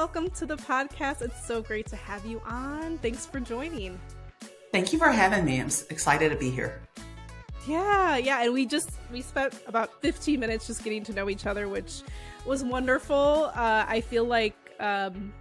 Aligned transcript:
welcome 0.00 0.30
to 0.30 0.46
the 0.46 0.56
podcast. 0.56 1.20
It's 1.20 1.46
so 1.46 1.60
great 1.60 1.84
to 1.88 1.96
have 1.96 2.24
you 2.24 2.40
on. 2.46 2.96
Thanks 3.00 3.26
for 3.26 3.38
joining. 3.38 4.00
Thank 4.72 4.94
you 4.94 4.98
for 4.98 5.10
having 5.10 5.44
me. 5.44 5.60
I'm 5.60 5.66
excited 5.90 6.30
to 6.30 6.36
be 6.36 6.50
here. 6.50 6.80
Yeah, 7.68 8.16
yeah, 8.16 8.42
and 8.42 8.54
we 8.54 8.64
just 8.64 8.92
we 9.12 9.20
spent 9.20 9.60
about 9.66 10.00
15 10.00 10.40
minutes 10.40 10.66
just 10.66 10.82
getting 10.82 11.04
to 11.04 11.12
know 11.12 11.28
each 11.28 11.44
other, 11.44 11.68
which 11.68 12.00
was 12.46 12.64
wonderful. 12.64 13.52
Uh, 13.54 13.84
I 13.86 14.00
feel 14.00 14.24
like 14.24 14.56
um, 14.80 15.34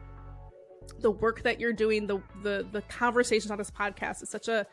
the 0.99 1.11
work 1.11 1.41
that 1.43 1.61
you're 1.61 1.71
doing, 1.71 2.05
the 2.05 2.21
the 2.43 2.67
the 2.69 2.81
conversations 2.81 3.51
on 3.51 3.57
this 3.57 3.71
podcast 3.71 4.21
is 4.23 4.29
such 4.29 4.49
a 4.49 4.67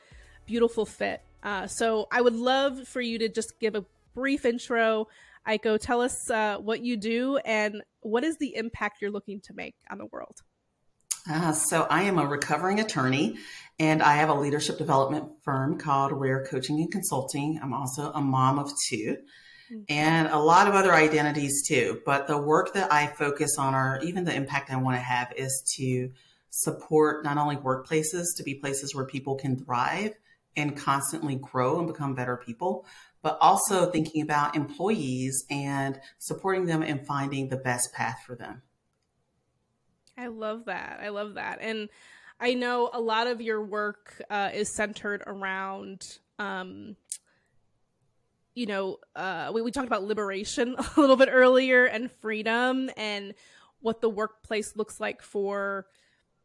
beautiful 0.46 0.84
fit. 0.84 1.22
Uh, 1.44 1.68
so 1.68 2.08
I 2.10 2.22
would 2.22 2.34
love 2.34 2.88
for 2.88 3.00
you 3.00 3.20
to 3.20 3.28
just 3.28 3.60
give 3.60 3.76
a 3.76 3.84
brief 4.16 4.44
intro. 4.44 5.06
Aiko, 5.48 5.78
tell 5.80 6.00
us 6.00 6.28
uh, 6.30 6.56
what 6.58 6.80
you 6.80 6.96
do 6.96 7.38
and 7.38 7.82
what 8.00 8.24
is 8.24 8.36
the 8.38 8.56
impact 8.56 9.00
you're 9.00 9.10
looking 9.10 9.40
to 9.42 9.54
make 9.54 9.74
on 9.90 9.98
the 9.98 10.06
world. 10.06 10.42
Uh, 11.28 11.52
so 11.52 11.86
I 11.90 12.02
am 12.02 12.18
a 12.18 12.26
recovering 12.26 12.78
attorney 12.80 13.36
and 13.78 14.02
I 14.02 14.16
have 14.16 14.28
a 14.28 14.34
leadership 14.34 14.78
development 14.78 15.28
firm 15.42 15.78
called 15.78 16.12
Rare 16.12 16.46
Coaching 16.46 16.80
and 16.80 16.90
Consulting. 16.90 17.58
I'm 17.62 17.72
also 17.72 18.12
a 18.12 18.20
mom 18.20 18.58
of 18.58 18.70
2 18.88 18.96
mm-hmm. 18.96 19.80
and 19.88 20.28
a 20.28 20.38
lot 20.38 20.68
of 20.68 20.74
other 20.74 20.94
identities 20.94 21.66
too. 21.66 22.00
But 22.06 22.28
the 22.28 22.38
work 22.38 22.74
that 22.74 22.92
I 22.92 23.08
focus 23.08 23.56
on, 23.58 23.74
or 23.74 24.00
even 24.02 24.24
the 24.24 24.34
impact 24.34 24.70
I 24.70 24.76
want 24.76 24.96
to 24.96 25.02
have, 25.02 25.32
is 25.36 25.62
to 25.76 26.10
support 26.50 27.24
not 27.24 27.38
only 27.38 27.56
workplaces 27.56 28.24
to 28.36 28.42
be 28.44 28.54
places 28.54 28.94
where 28.94 29.04
people 29.04 29.34
can 29.34 29.58
thrive 29.58 30.14
and 30.56 30.76
constantly 30.76 31.36
grow 31.36 31.78
and 31.78 31.86
become 31.86 32.14
better 32.14 32.36
people, 32.36 32.86
but 33.26 33.38
also 33.40 33.90
thinking 33.90 34.22
about 34.22 34.54
employees 34.54 35.44
and 35.50 35.98
supporting 36.16 36.64
them 36.64 36.80
and 36.80 37.04
finding 37.04 37.48
the 37.48 37.56
best 37.56 37.92
path 37.92 38.22
for 38.24 38.36
them. 38.36 38.62
I 40.16 40.28
love 40.28 40.66
that. 40.66 41.00
I 41.02 41.08
love 41.08 41.34
that. 41.34 41.58
And 41.60 41.88
I 42.38 42.54
know 42.54 42.88
a 42.92 43.00
lot 43.00 43.26
of 43.26 43.40
your 43.40 43.64
work 43.64 44.22
uh, 44.30 44.50
is 44.54 44.72
centered 44.72 45.24
around, 45.26 46.06
um, 46.38 46.94
you 48.54 48.66
know, 48.66 48.98
uh, 49.16 49.50
we, 49.52 49.60
we 49.60 49.72
talked 49.72 49.88
about 49.88 50.04
liberation 50.04 50.76
a 50.96 51.00
little 51.00 51.16
bit 51.16 51.28
earlier 51.32 51.84
and 51.84 52.12
freedom 52.12 52.90
and 52.96 53.34
what 53.80 54.00
the 54.00 54.08
workplace 54.08 54.76
looks 54.76 55.00
like 55.00 55.20
for 55.20 55.86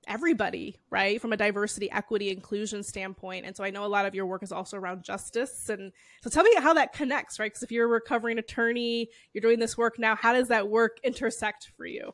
everybody, 0.08 0.78
right? 0.90 1.22
From 1.22 1.34
a 1.34 1.38
diversity, 1.38 1.90
equity, 1.92 2.30
inclusion 2.30 2.84
standpoint. 2.84 3.46
And 3.46 3.56
so 3.56 3.64
I 3.64 3.70
know 3.70 3.86
a 3.86 3.88
lot 3.88 4.06
of 4.06 4.16
your 4.16 4.26
work 4.26 4.44
is 4.44 4.52
also 4.52 4.78
around 4.78 5.04
justice. 5.04 5.70
And 5.70 5.92
so 6.22 6.30
tell 6.30 6.44
me 6.44 6.54
how 6.58 6.74
that 6.74 6.94
connects, 6.94 7.40
right? 7.40 7.52
Because 7.52 7.64
if 7.64 7.72
you're 7.72 7.86
a 7.86 7.90
recovering 7.90 8.38
attorney, 8.38 9.10
you're 9.34 9.42
doing 9.42 9.60
this 9.60 9.78
work 9.78 10.00
now, 10.00 10.16
how 10.16 10.34
does 10.34 10.48
that 10.50 10.70
work 10.70 11.00
intersect 11.04 11.72
for 11.78 11.86
you? 11.86 12.14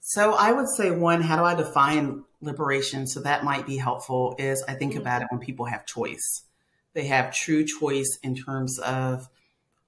So 0.00 0.34
I 0.34 0.52
would 0.52 0.68
say 0.68 0.90
one, 0.90 1.20
how 1.20 1.36
do 1.36 1.42
I 1.44 1.54
define 1.54 2.24
liberation? 2.40 3.06
So 3.06 3.20
that 3.20 3.44
might 3.44 3.66
be 3.66 3.76
helpful 3.76 4.36
is 4.38 4.62
I 4.68 4.74
think 4.74 4.92
mm-hmm. 4.92 5.00
about 5.00 5.22
it 5.22 5.28
when 5.30 5.40
people 5.40 5.66
have 5.66 5.84
choice. 5.84 6.42
They 6.94 7.06
have 7.06 7.34
true 7.34 7.64
choice 7.64 8.18
in 8.22 8.36
terms 8.36 8.78
of 8.78 9.28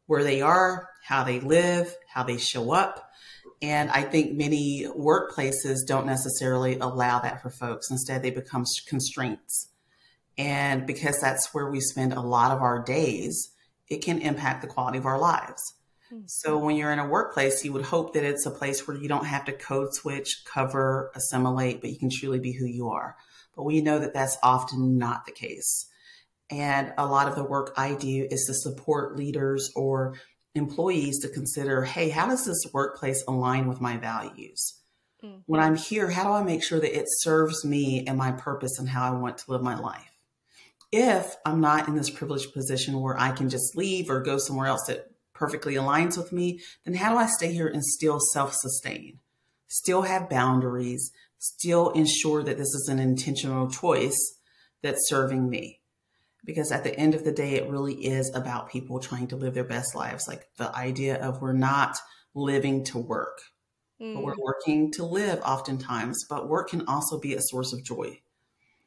where 0.06 0.24
they 0.24 0.40
are, 0.40 0.88
how 1.04 1.24
they 1.24 1.40
live, 1.40 1.94
how 2.06 2.24
they 2.24 2.36
show 2.38 2.72
up. 2.72 3.07
And 3.60 3.90
I 3.90 4.02
think 4.02 4.36
many 4.36 4.86
workplaces 4.86 5.78
don't 5.86 6.06
necessarily 6.06 6.78
allow 6.78 7.18
that 7.20 7.42
for 7.42 7.50
folks. 7.50 7.90
Instead, 7.90 8.22
they 8.22 8.30
become 8.30 8.64
constraints. 8.86 9.68
And 10.36 10.86
because 10.86 11.18
that's 11.20 11.52
where 11.52 11.68
we 11.68 11.80
spend 11.80 12.12
a 12.12 12.20
lot 12.20 12.52
of 12.52 12.62
our 12.62 12.82
days, 12.82 13.50
it 13.88 13.98
can 13.98 14.20
impact 14.20 14.62
the 14.62 14.68
quality 14.68 14.98
of 14.98 15.06
our 15.06 15.18
lives. 15.18 15.74
Hmm. 16.08 16.20
So 16.26 16.56
when 16.58 16.76
you're 16.76 16.92
in 16.92 17.00
a 17.00 17.08
workplace, 17.08 17.64
you 17.64 17.72
would 17.72 17.84
hope 17.84 18.14
that 18.14 18.24
it's 18.24 18.46
a 18.46 18.50
place 18.50 18.86
where 18.86 18.96
you 18.96 19.08
don't 19.08 19.26
have 19.26 19.44
to 19.46 19.52
code 19.52 19.92
switch, 19.92 20.44
cover, 20.44 21.10
assimilate, 21.16 21.80
but 21.80 21.90
you 21.90 21.98
can 21.98 22.10
truly 22.10 22.38
be 22.38 22.52
who 22.52 22.66
you 22.66 22.88
are. 22.88 23.16
But 23.56 23.64
we 23.64 23.80
know 23.80 23.98
that 23.98 24.14
that's 24.14 24.38
often 24.42 24.98
not 24.98 25.26
the 25.26 25.32
case. 25.32 25.86
And 26.50 26.94
a 26.96 27.06
lot 27.06 27.28
of 27.28 27.34
the 27.34 27.44
work 27.44 27.74
I 27.76 27.94
do 27.94 28.26
is 28.30 28.44
to 28.46 28.54
support 28.54 29.16
leaders 29.16 29.70
or 29.74 30.14
employees 30.54 31.20
to 31.20 31.28
consider, 31.28 31.82
hey, 31.82 32.08
how 32.08 32.26
does 32.26 32.44
this 32.44 32.66
workplace 32.72 33.22
align 33.28 33.68
with 33.68 33.80
my 33.80 33.96
values? 33.96 34.74
Mm-hmm. 35.22 35.38
When 35.46 35.60
I'm 35.60 35.76
here, 35.76 36.10
how 36.10 36.24
do 36.24 36.30
I 36.30 36.42
make 36.42 36.62
sure 36.62 36.80
that 36.80 36.96
it 36.96 37.06
serves 37.20 37.64
me 37.64 38.06
and 38.06 38.16
my 38.16 38.32
purpose 38.32 38.78
and 38.78 38.88
how 38.88 39.12
I 39.12 39.16
want 39.16 39.38
to 39.38 39.50
live 39.50 39.62
my 39.62 39.78
life? 39.78 40.10
If 40.90 41.36
I'm 41.44 41.60
not 41.60 41.88
in 41.88 41.96
this 41.96 42.10
privileged 42.10 42.52
position 42.54 43.00
where 43.00 43.18
I 43.18 43.32
can 43.32 43.48
just 43.50 43.76
leave 43.76 44.08
or 44.08 44.22
go 44.22 44.38
somewhere 44.38 44.68
else 44.68 44.84
that 44.86 45.10
perfectly 45.34 45.74
aligns 45.74 46.16
with 46.16 46.32
me, 46.32 46.60
then 46.84 46.94
how 46.94 47.12
do 47.12 47.18
I 47.18 47.26
stay 47.26 47.52
here 47.52 47.68
and 47.68 47.84
still 47.84 48.18
self 48.32 48.54
sustain, 48.54 49.18
still 49.66 50.02
have 50.02 50.30
boundaries, 50.30 51.12
still 51.38 51.90
ensure 51.90 52.42
that 52.42 52.56
this 52.56 52.74
is 52.74 52.88
an 52.90 52.98
intentional 52.98 53.68
choice 53.68 54.18
that's 54.82 55.08
serving 55.08 55.50
me? 55.50 55.77
Because 56.48 56.72
at 56.72 56.82
the 56.82 56.98
end 56.98 57.14
of 57.14 57.24
the 57.24 57.30
day, 57.30 57.56
it 57.56 57.68
really 57.68 57.92
is 57.92 58.34
about 58.34 58.70
people 58.70 59.00
trying 59.00 59.26
to 59.26 59.36
live 59.36 59.52
their 59.52 59.64
best 59.64 59.94
lives. 59.94 60.26
Like 60.26 60.48
the 60.56 60.74
idea 60.74 61.22
of 61.22 61.42
we're 61.42 61.52
not 61.52 61.98
living 62.34 62.84
to 62.84 62.96
work, 62.96 63.42
mm. 64.00 64.14
but 64.14 64.22
we're 64.22 64.34
mm. 64.34 64.42
working 64.42 64.90
to 64.92 65.04
live 65.04 65.42
oftentimes, 65.44 66.24
but 66.26 66.48
work 66.48 66.70
can 66.70 66.86
also 66.86 67.20
be 67.20 67.34
a 67.34 67.42
source 67.42 67.74
of 67.74 67.84
joy. 67.84 68.18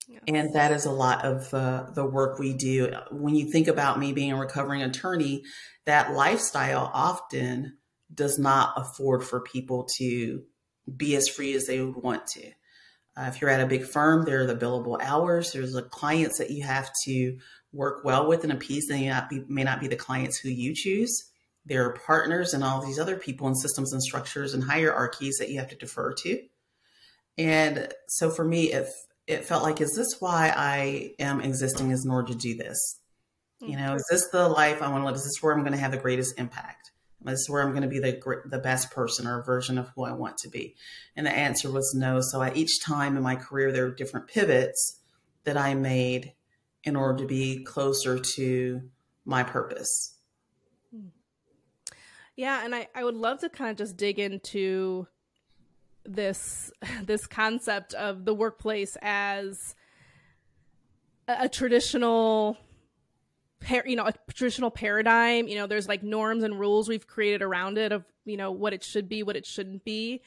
Yes. 0.08 0.22
And 0.28 0.56
that 0.56 0.72
is 0.72 0.86
a 0.86 0.92
lot 0.92 1.24
of 1.24 1.52
the, 1.52 1.92
the 1.94 2.04
work 2.04 2.40
we 2.40 2.54
do. 2.54 2.96
When 3.12 3.36
you 3.36 3.52
think 3.52 3.68
about 3.68 4.00
me 4.00 4.12
being 4.12 4.32
a 4.32 4.40
recovering 4.40 4.82
attorney, 4.82 5.44
that 5.86 6.14
lifestyle 6.14 6.90
often 6.92 7.78
does 8.12 8.40
not 8.40 8.74
afford 8.76 9.24
for 9.24 9.40
people 9.40 9.88
to 10.00 10.42
be 10.98 11.16
as 11.16 11.28
free 11.28 11.54
as 11.54 11.68
they 11.68 11.80
would 11.80 11.96
want 11.96 12.26
to. 12.26 12.52
Uh, 13.18 13.26
if 13.28 13.42
you're 13.42 13.50
at 13.50 13.62
a 13.62 13.66
big 13.66 13.86
firm, 13.86 14.24
there 14.24 14.42
are 14.42 14.46
the 14.46 14.56
billable 14.56 15.02
hours. 15.02 15.52
There's 15.52 15.74
the 15.74 15.84
clients 15.84 16.38
that 16.38 16.52
you 16.52 16.64
have 16.64 16.90
to 17.06 17.38
work 17.74 18.04
well 18.06 18.28
with 18.28 18.44
and 18.44 18.54
appease. 18.54 18.88
They 18.88 19.02
may 19.02 19.10
not 19.10 19.30
be, 19.30 19.44
may 19.48 19.64
not 19.64 19.80
be 19.80 19.88
the 19.88 19.96
clients 19.96 20.38
who 20.40 20.50
you 20.50 20.74
choose. 20.74 21.30
There 21.66 21.86
are 21.86 21.94
partners 21.94 22.54
and 22.54 22.64
all 22.64 22.86
these 22.86 23.00
other 23.00 23.18
people 23.18 23.48
and 23.48 23.58
systems 23.58 23.94
and 23.94 24.02
structures 24.02 24.54
and 24.54 24.64
hierarchies 24.64 25.38
that 25.40 25.50
you 25.50 25.60
have 25.60 25.70
to 25.70 25.76
defer 25.76 26.14
to. 26.14 26.42
And 27.38 27.94
so 28.08 28.30
for 28.30 28.44
me, 28.44 28.74
if 28.74 28.88
it 29.28 29.46
felt 29.46 29.64
like, 29.64 29.82
is 29.82 29.94
this 29.96 30.20
why 30.20 30.54
I 30.56 31.14
am 31.20 31.42
existing 31.42 31.92
as 31.92 32.06
in 32.06 32.12
order 32.12 32.34
to 32.34 32.38
do 32.38 32.56
this? 32.56 33.00
You 33.60 33.78
know, 33.78 33.94
is 33.94 34.06
this 34.10 34.28
the 34.30 34.50
life 34.50 34.82
I 34.82 34.90
want 34.90 35.04
to 35.04 35.06
live? 35.06 35.16
Is 35.16 35.24
this 35.24 35.42
where 35.42 35.54
I'm 35.54 35.62
going 35.62 35.74
to 35.74 35.78
have 35.78 35.92
the 35.92 35.98
greatest 35.98 36.40
impact? 36.40 36.92
Is 37.28 37.48
where 37.50 37.62
I'm 37.62 37.72
going 37.72 37.84
to 37.84 37.88
be 37.88 38.00
the 38.00 38.42
the 38.46 38.60
best 38.60 38.92
person 38.92 39.28
or 39.28 39.44
version 39.44 39.78
of 39.78 39.90
who 39.96 40.04
I 40.04 40.12
want 40.12 40.38
to 40.40 40.50
be? 40.50 40.76
And 41.16 41.26
the 41.26 41.32
answer 41.32 41.72
was 41.72 41.94
no. 41.96 42.20
So 42.22 42.42
at 42.42 42.58
each 42.58 42.82
time 42.82 43.16
in 43.16 43.24
my 43.24 43.36
career, 43.36 43.72
there 43.72 43.86
were 43.86 43.96
different 43.96 44.28
pivots 44.28 45.00
that 45.44 45.58
I 45.58 45.76
made 45.76 46.34
in 46.84 46.96
order 46.96 47.20
to 47.20 47.28
be 47.28 47.64
closer 47.64 48.18
to 48.18 48.82
my 49.26 49.44
purpose. 49.44 50.18
Hmm. 50.94 51.08
Yeah, 52.36 52.64
and 52.64 52.74
I, 52.74 52.88
I 52.96 53.04
would 53.04 53.16
love 53.16 53.40
to 53.42 53.50
kind 53.50 53.70
of 53.70 53.78
just 53.78 53.98
dig 53.98 54.18
into 54.18 55.08
this 56.04 56.72
this 57.04 57.28
concept 57.28 57.94
of 57.94 58.26
the 58.26 58.34
workplace 58.34 58.98
as 59.02 59.76
a, 61.28 61.46
a 61.46 61.50
traditional 61.50 62.58
par- 63.62 63.84
you 63.86 63.96
know 63.96 64.06
a 64.06 64.14
traditional 64.34 64.72
paradigm 64.72 65.48
you 65.48 65.56
know 65.56 65.68
there's 65.68 65.88
like 65.88 66.04
norms 66.04 66.44
and 66.44 66.60
rules 66.60 66.90
we've 66.90 67.08
created 67.08 67.42
around 67.42 67.78
it 67.78 67.92
of 67.92 68.04
you 68.26 68.38
know 68.38 68.52
what 68.52 68.74
it 68.74 68.84
should 68.84 69.08
be 69.08 69.24
what 69.24 69.36
it 69.36 69.46
shouldn't 69.46 69.84
be. 69.84 70.22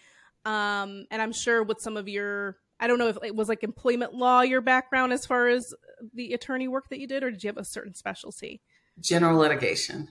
Um 0.45 1.07
and 1.11 1.23
i'm 1.23 1.33
sure 1.33 1.63
with 1.63 1.81
some 1.81 1.97
of 1.97 2.09
your 2.09 2.59
i 2.79 2.87
don't 2.87 2.99
know 2.99 3.09
if 3.09 3.19
it 3.23 3.35
was 3.35 3.49
like 3.49 3.63
employment 3.63 4.15
law 4.15 4.43
your 4.43 4.61
background 4.61 5.13
as 5.13 5.25
far 5.27 5.49
as 5.49 5.75
the 6.13 6.33
attorney 6.35 6.69
work 6.69 6.89
that 6.91 6.99
you 6.99 7.07
did 7.07 7.23
or 7.23 7.31
did 7.31 7.43
you 7.43 7.49
have 7.49 7.57
a 7.57 7.65
certain 7.65 7.95
specialty? 7.95 8.61
General 9.01 9.39
litigation. 9.39 10.09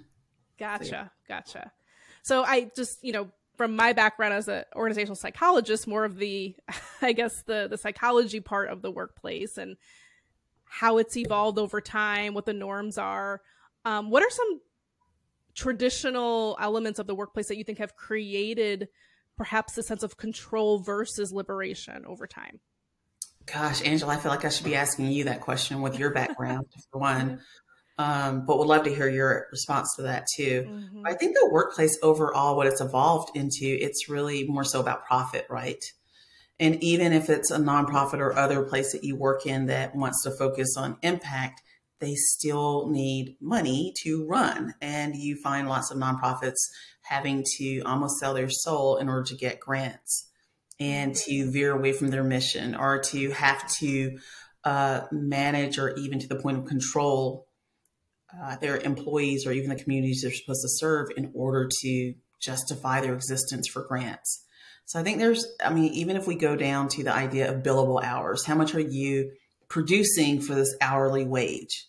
Gotcha 0.57 0.85
so, 0.85 0.91
yeah. 0.91 1.07
gotcha. 1.27 1.71
So 2.23 2.43
i 2.43 2.71
just 2.75 3.03
you 3.03 3.13
know 3.13 3.29
from 3.55 3.75
my 3.75 3.93
background 3.93 4.33
as 4.33 4.47
an 4.47 4.63
organizational 4.75 5.15
psychologist 5.15 5.87
more 5.87 6.05
of 6.05 6.17
the 6.17 6.55
i 7.01 7.13
guess 7.13 7.43
the 7.43 7.67
the 7.69 7.77
psychology 7.77 8.39
part 8.39 8.69
of 8.69 8.81
the 8.81 8.91
workplace 8.91 9.57
and 9.57 9.77
how 10.73 10.97
it's 10.97 11.15
evolved 11.15 11.59
over 11.59 11.79
time, 11.79 12.33
what 12.33 12.47
the 12.47 12.53
norms 12.53 12.97
are. 12.97 13.41
Um, 13.85 14.09
what 14.09 14.23
are 14.23 14.29
some 14.31 14.59
traditional 15.53 16.57
elements 16.59 16.97
of 16.97 17.05
the 17.05 17.13
workplace 17.13 17.47
that 17.49 17.57
you 17.57 17.63
think 17.63 17.77
have 17.77 17.95
created 17.95 18.87
perhaps 19.37 19.77
a 19.77 19.83
sense 19.83 20.01
of 20.01 20.17
control 20.17 20.79
versus 20.79 21.31
liberation 21.31 22.03
over 22.07 22.25
time? 22.25 22.59
Gosh, 23.45 23.83
Angela, 23.85 24.13
I 24.13 24.17
feel 24.17 24.31
like 24.31 24.45
I 24.45 24.49
should 24.49 24.65
be 24.65 24.73
asking 24.73 25.11
you 25.11 25.25
that 25.25 25.41
question 25.41 25.83
with 25.83 25.99
your 25.99 26.11
background, 26.13 26.65
for 26.91 26.99
one. 26.99 27.39
Um, 27.99 28.47
but 28.47 28.57
would 28.57 28.67
love 28.67 28.85
to 28.85 28.95
hear 28.95 29.07
your 29.07 29.45
response 29.51 29.95
to 29.97 30.01
that 30.03 30.25
too. 30.35 30.65
Mm-hmm. 30.67 31.05
I 31.05 31.13
think 31.13 31.35
the 31.35 31.49
workplace 31.51 31.99
overall, 32.01 32.57
what 32.57 32.65
it's 32.65 32.81
evolved 32.81 33.37
into, 33.37 33.77
it's 33.79 34.09
really 34.09 34.47
more 34.47 34.63
so 34.63 34.79
about 34.79 35.05
profit, 35.05 35.45
right? 35.51 35.83
And 36.59 36.81
even 36.83 37.13
if 37.13 37.29
it's 37.29 37.51
a 37.51 37.57
nonprofit 37.57 38.19
or 38.19 38.37
other 38.37 38.63
place 38.63 38.91
that 38.93 39.03
you 39.03 39.15
work 39.15 39.45
in 39.45 39.65
that 39.67 39.95
wants 39.95 40.23
to 40.23 40.31
focus 40.31 40.75
on 40.77 40.97
impact, 41.01 41.61
they 41.99 42.15
still 42.15 42.89
need 42.89 43.37
money 43.41 43.93
to 44.03 44.25
run. 44.27 44.73
And 44.81 45.15
you 45.15 45.35
find 45.41 45.67
lots 45.67 45.91
of 45.91 45.97
nonprofits 45.97 46.59
having 47.01 47.43
to 47.57 47.81
almost 47.81 48.19
sell 48.19 48.33
their 48.33 48.49
soul 48.49 48.97
in 48.97 49.09
order 49.09 49.23
to 49.23 49.35
get 49.35 49.59
grants. 49.59 50.29
and 50.79 51.15
to 51.15 51.51
veer 51.51 51.71
away 51.71 51.93
from 51.93 52.09
their 52.09 52.23
mission 52.23 52.75
or 52.75 52.99
to 52.99 53.31
have 53.31 53.69
to 53.75 54.17
uh, 54.63 55.01
manage 55.11 55.77
or 55.77 55.95
even 55.95 56.19
to 56.19 56.27
the 56.27 56.35
point 56.35 56.57
of 56.57 56.65
control 56.65 57.47
uh, 58.41 58.55
their 58.57 58.77
employees 58.77 59.45
or 59.45 59.51
even 59.51 59.69
the 59.69 59.81
communities 59.81 60.21
they're 60.21 60.31
supposed 60.31 60.63
to 60.63 60.69
serve 60.69 61.09
in 61.15 61.31
order 61.35 61.69
to 61.81 62.13
justify 62.39 62.99
their 62.99 63.13
existence 63.13 63.67
for 63.67 63.83
grants. 63.83 64.43
So 64.85 64.99
I 64.99 65.03
think 65.03 65.17
there's, 65.17 65.45
I 65.63 65.73
mean, 65.73 65.93
even 65.93 66.17
if 66.17 66.27
we 66.27 66.35
go 66.35 66.55
down 66.55 66.87
to 66.89 67.03
the 67.03 67.13
idea 67.13 67.51
of 67.51 67.63
billable 67.63 68.03
hours, 68.03 68.45
how 68.45 68.55
much 68.55 68.75
are 68.75 68.79
you 68.79 69.31
producing 69.69 70.41
for 70.41 70.55
this 70.55 70.75
hourly 70.81 71.25
wage? 71.25 71.87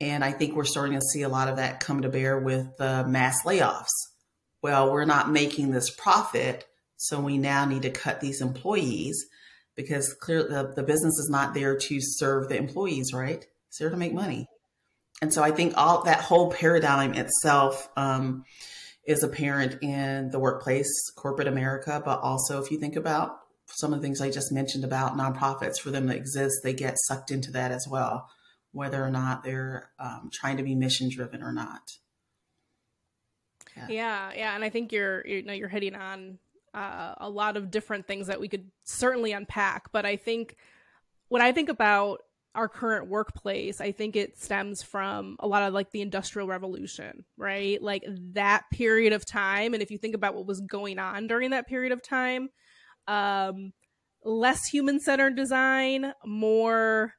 And 0.00 0.24
I 0.24 0.32
think 0.32 0.54
we're 0.54 0.64
starting 0.64 0.98
to 0.98 1.06
see 1.12 1.22
a 1.22 1.28
lot 1.28 1.48
of 1.48 1.56
that 1.56 1.80
come 1.80 2.02
to 2.02 2.08
bear 2.08 2.38
with 2.38 2.76
the 2.76 3.04
mass 3.06 3.44
layoffs. 3.44 3.86
Well, 4.62 4.92
we're 4.92 5.04
not 5.04 5.30
making 5.30 5.70
this 5.70 5.90
profit, 5.90 6.66
so 6.96 7.20
we 7.20 7.38
now 7.38 7.64
need 7.64 7.82
to 7.82 7.90
cut 7.90 8.20
these 8.20 8.40
employees 8.40 9.26
because 9.76 10.12
clearly 10.14 10.48
the, 10.48 10.72
the 10.74 10.82
business 10.82 11.18
is 11.18 11.28
not 11.30 11.54
there 11.54 11.76
to 11.76 11.98
serve 12.00 12.48
the 12.48 12.56
employees, 12.56 13.12
right? 13.12 13.46
It's 13.68 13.78
there 13.78 13.90
to 13.90 13.96
make 13.96 14.12
money. 14.12 14.48
And 15.20 15.32
so 15.32 15.42
I 15.42 15.50
think 15.50 15.74
all 15.76 16.04
that 16.04 16.20
whole 16.20 16.50
paradigm 16.50 17.14
itself 17.14 17.88
um, 17.96 18.44
is 19.08 19.22
apparent 19.22 19.82
in 19.82 20.30
the 20.30 20.38
workplace, 20.38 21.10
corporate 21.16 21.48
America, 21.48 22.00
but 22.04 22.20
also 22.20 22.62
if 22.62 22.70
you 22.70 22.78
think 22.78 22.94
about 22.94 23.40
some 23.64 23.94
of 23.94 24.00
the 24.00 24.06
things 24.06 24.20
I 24.20 24.30
just 24.30 24.52
mentioned 24.52 24.84
about 24.84 25.16
nonprofits, 25.16 25.78
for 25.80 25.90
them 25.90 26.06
to 26.08 26.14
exist, 26.14 26.56
they 26.62 26.74
get 26.74 26.98
sucked 26.98 27.30
into 27.30 27.50
that 27.52 27.72
as 27.72 27.88
well, 27.90 28.28
whether 28.72 29.02
or 29.02 29.10
not 29.10 29.42
they're 29.42 29.90
um, 29.98 30.28
trying 30.30 30.58
to 30.58 30.62
be 30.62 30.74
mission 30.74 31.08
driven 31.08 31.42
or 31.42 31.52
not. 31.52 31.80
Yeah. 33.74 33.86
yeah, 33.88 34.32
yeah, 34.36 34.54
and 34.54 34.62
I 34.62 34.68
think 34.68 34.92
you're 34.92 35.26
you 35.26 35.42
know 35.42 35.52
you're 35.52 35.68
hitting 35.68 35.94
on 35.94 36.38
uh, 36.74 37.14
a 37.16 37.30
lot 37.30 37.56
of 37.56 37.70
different 37.70 38.06
things 38.06 38.26
that 38.26 38.40
we 38.40 38.48
could 38.48 38.70
certainly 38.84 39.32
unpack. 39.32 39.90
But 39.90 40.04
I 40.04 40.16
think 40.16 40.56
when 41.28 41.40
I 41.40 41.52
think 41.52 41.70
about 41.70 42.24
our 42.58 42.68
current 42.68 43.06
workplace, 43.06 43.80
I 43.80 43.92
think 43.92 44.16
it 44.16 44.36
stems 44.36 44.82
from 44.82 45.36
a 45.38 45.46
lot 45.46 45.62
of 45.62 45.72
like 45.72 45.92
the 45.92 46.00
industrial 46.00 46.48
revolution, 46.48 47.24
right? 47.36 47.80
Like 47.80 48.02
that 48.32 48.64
period 48.72 49.12
of 49.12 49.24
time. 49.24 49.74
And 49.74 49.82
if 49.82 49.92
you 49.92 49.98
think 49.98 50.16
about 50.16 50.34
what 50.34 50.44
was 50.44 50.60
going 50.60 50.98
on 50.98 51.28
during 51.28 51.50
that 51.50 51.68
period 51.68 51.92
of 51.92 52.02
time, 52.02 52.48
um, 53.06 53.72
less 54.24 54.66
human 54.66 54.98
centered 54.98 55.36
design, 55.36 56.12
more, 56.26 57.14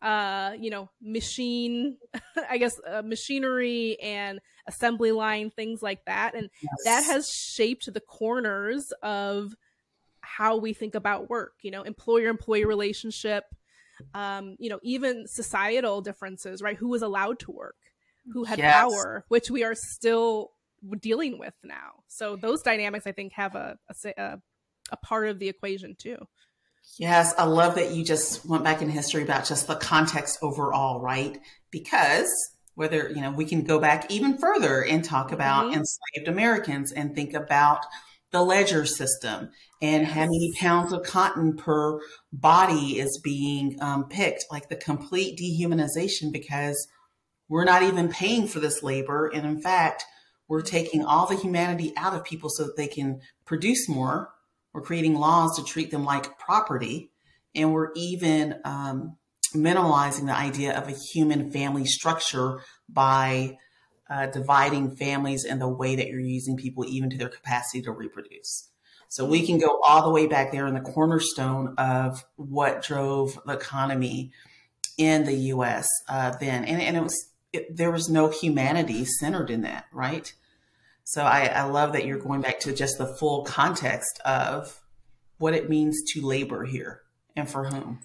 uh, 0.00 0.52
you 0.60 0.70
know, 0.70 0.88
machine, 1.02 1.96
I 2.48 2.58
guess, 2.58 2.80
uh, 2.86 3.02
machinery 3.02 3.98
and 4.00 4.38
assembly 4.68 5.10
line, 5.10 5.50
things 5.50 5.82
like 5.82 6.04
that. 6.04 6.36
And 6.36 6.48
yes. 6.62 6.72
that 6.84 7.04
has 7.12 7.28
shaped 7.28 7.92
the 7.92 8.00
corners 8.00 8.92
of 9.02 9.56
how 10.20 10.58
we 10.58 10.74
think 10.74 10.94
about 10.94 11.28
work, 11.28 11.54
you 11.62 11.72
know, 11.72 11.82
employer 11.82 12.28
employee 12.28 12.64
relationship, 12.64 13.42
um, 14.14 14.56
you 14.58 14.68
know, 14.70 14.80
even 14.82 15.26
societal 15.26 16.00
differences, 16.00 16.62
right? 16.62 16.76
Who 16.76 16.88
was 16.88 17.02
allowed 17.02 17.38
to 17.40 17.52
work, 17.52 17.76
who 18.32 18.44
had 18.44 18.58
yes. 18.58 18.74
power, 18.74 19.24
which 19.28 19.50
we 19.50 19.64
are 19.64 19.74
still 19.74 20.50
dealing 21.00 21.38
with 21.38 21.54
now. 21.62 22.02
So 22.08 22.36
those 22.36 22.62
dynamics, 22.62 23.06
I 23.06 23.12
think, 23.12 23.32
have 23.32 23.54
a, 23.54 23.78
a, 24.16 24.38
a 24.90 24.96
part 24.98 25.28
of 25.28 25.38
the 25.38 25.48
equation 25.48 25.96
too. 25.98 26.18
Yes, 26.98 27.34
I 27.38 27.44
love 27.44 27.76
that 27.76 27.92
you 27.92 28.04
just 28.04 28.44
went 28.46 28.62
back 28.62 28.82
in 28.82 28.90
history 28.90 29.22
about 29.22 29.46
just 29.46 29.66
the 29.66 29.74
context 29.74 30.38
overall, 30.42 31.00
right? 31.00 31.40
Because 31.70 32.28
whether 32.74 33.08
you 33.08 33.20
know 33.20 33.30
we 33.30 33.44
can 33.44 33.64
go 33.64 33.78
back 33.78 34.10
even 34.10 34.36
further 34.36 34.84
and 34.84 35.04
talk 35.04 35.32
about 35.32 35.66
mm-hmm. 35.66 35.80
enslaved 35.80 36.28
Americans 36.28 36.92
and 36.92 37.14
think 37.14 37.34
about 37.34 37.86
the 38.32 38.42
ledger 38.42 38.84
system 38.84 39.50
and 39.84 40.06
how 40.06 40.22
many 40.22 40.50
pounds 40.58 40.94
of 40.94 41.02
cotton 41.02 41.54
per 41.54 42.00
body 42.32 42.98
is 42.98 43.20
being 43.22 43.76
um, 43.82 44.08
picked, 44.08 44.46
like 44.50 44.70
the 44.70 44.76
complete 44.76 45.38
dehumanization 45.38 46.32
because 46.32 46.88
we're 47.50 47.66
not 47.66 47.82
even 47.82 48.08
paying 48.08 48.46
for 48.46 48.60
this 48.60 48.82
labor. 48.82 49.26
And 49.26 49.46
in 49.46 49.60
fact, 49.60 50.06
we're 50.48 50.62
taking 50.62 51.04
all 51.04 51.26
the 51.26 51.36
humanity 51.36 51.92
out 51.98 52.14
of 52.14 52.24
people 52.24 52.48
so 52.48 52.64
that 52.64 52.78
they 52.78 52.86
can 52.86 53.20
produce 53.44 53.86
more. 53.86 54.30
We're 54.72 54.80
creating 54.80 55.16
laws 55.16 55.58
to 55.58 55.64
treat 55.64 55.90
them 55.90 56.06
like 56.06 56.38
property. 56.38 57.10
And 57.54 57.74
we're 57.74 57.92
even 57.94 58.60
um, 58.64 59.18
minimalizing 59.54 60.24
the 60.24 60.34
idea 60.34 60.78
of 60.78 60.88
a 60.88 60.92
human 60.92 61.50
family 61.50 61.84
structure 61.84 62.60
by 62.88 63.58
uh, 64.08 64.28
dividing 64.28 64.96
families 64.96 65.44
in 65.44 65.58
the 65.58 65.68
way 65.68 65.94
that 65.96 66.08
you're 66.08 66.20
using 66.20 66.56
people, 66.56 66.86
even 66.86 67.10
to 67.10 67.18
their 67.18 67.28
capacity 67.28 67.82
to 67.82 67.92
reproduce. 67.92 68.70
So 69.14 69.24
we 69.24 69.46
can 69.46 69.58
go 69.58 69.78
all 69.80 70.02
the 70.02 70.10
way 70.10 70.26
back 70.26 70.50
there 70.50 70.66
in 70.66 70.74
the 70.74 70.80
cornerstone 70.80 71.76
of 71.78 72.24
what 72.34 72.82
drove 72.82 73.38
the 73.46 73.52
economy 73.52 74.32
in 74.98 75.24
the 75.24 75.34
U.S. 75.54 75.86
Uh, 76.08 76.34
then, 76.40 76.64
and, 76.64 76.82
and 76.82 76.96
it 76.96 77.02
was 77.04 77.28
it, 77.52 77.76
there 77.76 77.92
was 77.92 78.08
no 78.08 78.28
humanity 78.28 79.04
centered 79.04 79.50
in 79.50 79.62
that, 79.62 79.84
right? 79.92 80.34
So 81.04 81.22
I, 81.22 81.44
I 81.44 81.62
love 81.62 81.92
that 81.92 82.06
you're 82.06 82.18
going 82.18 82.40
back 82.40 82.58
to 82.60 82.74
just 82.74 82.98
the 82.98 83.06
full 83.06 83.44
context 83.44 84.20
of 84.24 84.82
what 85.38 85.54
it 85.54 85.70
means 85.70 86.02
to 86.14 86.20
labor 86.20 86.64
here 86.64 87.02
and 87.36 87.48
for 87.48 87.66
whom. 87.66 88.00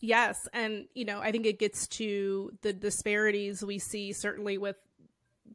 Yes, 0.00 0.38
and 0.54 0.86
you 0.94 1.04
know, 1.04 1.20
I 1.20 1.30
think 1.30 1.44
it 1.44 1.58
gets 1.58 1.86
to 1.88 2.52
the 2.62 2.72
disparities 2.72 3.62
we 3.62 3.78
see 3.78 4.14
certainly 4.14 4.56
with 4.56 4.76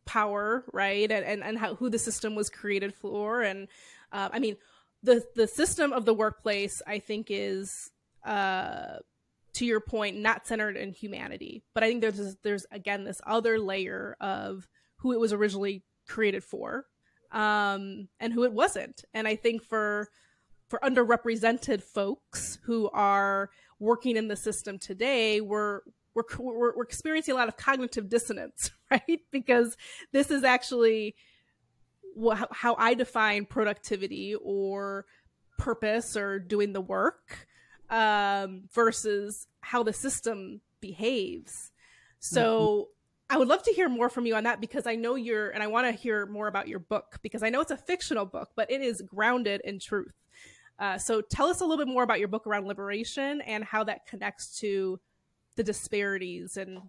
power, 0.06 0.63
right, 0.71 1.12
and 1.12 1.25
and, 1.25 1.44
and 1.44 1.57
how 1.57 1.75
who 1.75 1.89
the 1.89 2.00
system 2.00 2.36
was 2.36 2.50
created 2.50 2.94
for, 2.94 3.42
and 3.42 3.68
uh, 4.13 4.30
I 4.31 4.39
mean, 4.39 4.56
the 5.01 5.24
the 5.36 5.48
system 5.48 5.92
of 5.92 6.06
the 6.06 6.13
workplace, 6.13 6.81
I 6.88 7.00
think, 7.00 7.27
is 7.30 7.92
uh, 8.25 8.98
to 9.54 9.65
your 9.65 9.81
point, 9.81 10.18
not 10.18 10.48
centered 10.48 10.77
in 10.77 10.94
humanity, 10.94 11.63
but 11.74 11.83
I 11.83 11.89
think 11.89 12.01
there's 12.01 12.18
this, 12.18 12.36
there's 12.44 12.65
again 12.71 13.04
this 13.04 13.19
other 13.25 13.60
layer 13.60 14.15
of 14.21 14.68
who 14.98 15.12
it 15.12 15.19
was 15.19 15.33
originally 15.33 15.83
created 16.07 16.44
for, 16.44 16.86
um, 17.31 18.07
and 18.19 18.31
who 18.31 18.44
it 18.44 18.54
wasn't, 18.54 19.04
and 19.13 19.27
I 19.27 19.36
think 19.36 19.63
for 19.63 20.10
for 20.69 20.80
underrepresented 20.80 21.83
folks 21.83 22.59
who 22.63 22.89
are 22.94 23.50
working 23.80 24.16
in 24.16 24.27
the 24.27 24.36
system 24.36 24.80
today, 24.80 25.42
we're 25.42 25.81
we're, 26.16 26.24
we're, 26.39 26.75
we're 26.75 26.83
experiencing 26.83 27.33
a 27.33 27.38
lot 27.38 27.48
of 27.48 27.57
cognitive 27.57 28.07
dissonance, 28.07 28.71
right? 28.92 29.19
Because 29.31 29.76
this 30.11 30.31
is 30.31 30.44
actually 30.44 31.16
wh- 32.22 32.44
how 32.52 32.76
I 32.76 32.94
define 32.94 33.46
productivity 33.46 34.36
or 34.36 35.06
purpose 35.58 36.18
or 36.18 36.40
doing 36.40 36.74
the 36.74 36.82
work 36.82 37.48
um, 37.90 38.64
versus 38.74 39.48
how 39.62 39.84
the 39.84 39.94
system 39.94 40.62
behaves. 40.82 41.72
So 42.20 42.44
mm-hmm. 42.50 43.36
I 43.36 43.38
would 43.38 43.48
love 43.48 43.64
to 43.64 43.74
hear 43.74 43.90
more 43.90 44.10
from 44.10 44.26
you 44.26 44.36
on 44.36 44.44
that 44.44 44.62
because 44.62 44.88
I 44.88 44.96
know 44.96 45.16
you're, 45.16 45.50
and 45.50 45.64
I 45.64 45.68
want 45.68 45.88
to 45.88 45.92
hear 45.92 46.26
more 46.26 46.48
about 46.48 46.68
your 46.68 46.80
book 46.80 47.20
because 47.22 47.44
I 47.44 47.50
know 47.50 47.62
it's 47.62 47.72
a 47.72 47.78
fictional 47.78 48.26
book, 48.26 48.50
but 48.56 48.72
it 48.72 48.82
is 48.82 49.02
grounded 49.02 49.62
in 49.64 49.80
truth. 49.80 50.14
Uh, 50.80 50.98
so 50.98 51.22
tell 51.22 51.48
us 51.48 51.62
a 51.62 51.66
little 51.66 51.84
bit 51.86 51.92
more 51.92 52.04
about 52.04 52.20
your 52.20 52.28
book 52.28 52.48
around 52.48 52.68
liberation 52.68 53.42
and 53.42 53.64
how 53.64 53.84
that 53.84 54.06
connects 54.08 54.60
to 54.60 55.00
the 55.56 55.64
disparities 55.64 56.58
and 56.58 56.82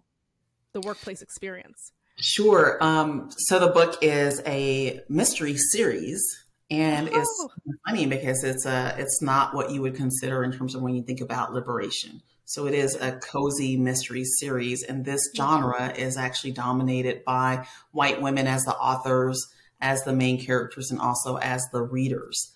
the 0.73 0.81
workplace 0.81 1.21
experience. 1.21 1.91
Sure. 2.17 2.77
Um, 2.81 3.29
so 3.31 3.59
the 3.59 3.67
book 3.67 3.97
is 4.01 4.41
a 4.45 5.01
mystery 5.09 5.57
series, 5.57 6.23
and 6.71 7.09
oh. 7.11 7.19
it's 7.19 7.47
funny 7.85 8.05
because 8.05 8.43
it's 8.43 8.65
a 8.65 8.95
it's 8.97 9.21
not 9.21 9.53
what 9.53 9.71
you 9.71 9.81
would 9.81 9.95
consider 9.95 10.43
in 10.43 10.51
terms 10.51 10.75
of 10.75 10.81
when 10.81 10.95
you 10.95 11.03
think 11.03 11.21
about 11.21 11.53
liberation. 11.53 12.21
So 12.45 12.67
it 12.67 12.75
is 12.75 12.95
a 12.95 13.13
cozy 13.13 13.75
mystery 13.75 14.23
series, 14.23 14.83
and 14.83 15.03
this 15.03 15.29
mm-hmm. 15.29 15.43
genre 15.43 15.93
is 15.93 16.15
actually 16.15 16.51
dominated 16.51 17.25
by 17.25 17.67
white 17.91 18.21
women 18.21 18.47
as 18.47 18.63
the 18.63 18.75
authors, 18.75 19.47
as 19.81 20.03
the 20.03 20.13
main 20.13 20.39
characters, 20.39 20.91
and 20.91 21.01
also 21.01 21.37
as 21.37 21.67
the 21.73 21.81
readers. 21.81 22.53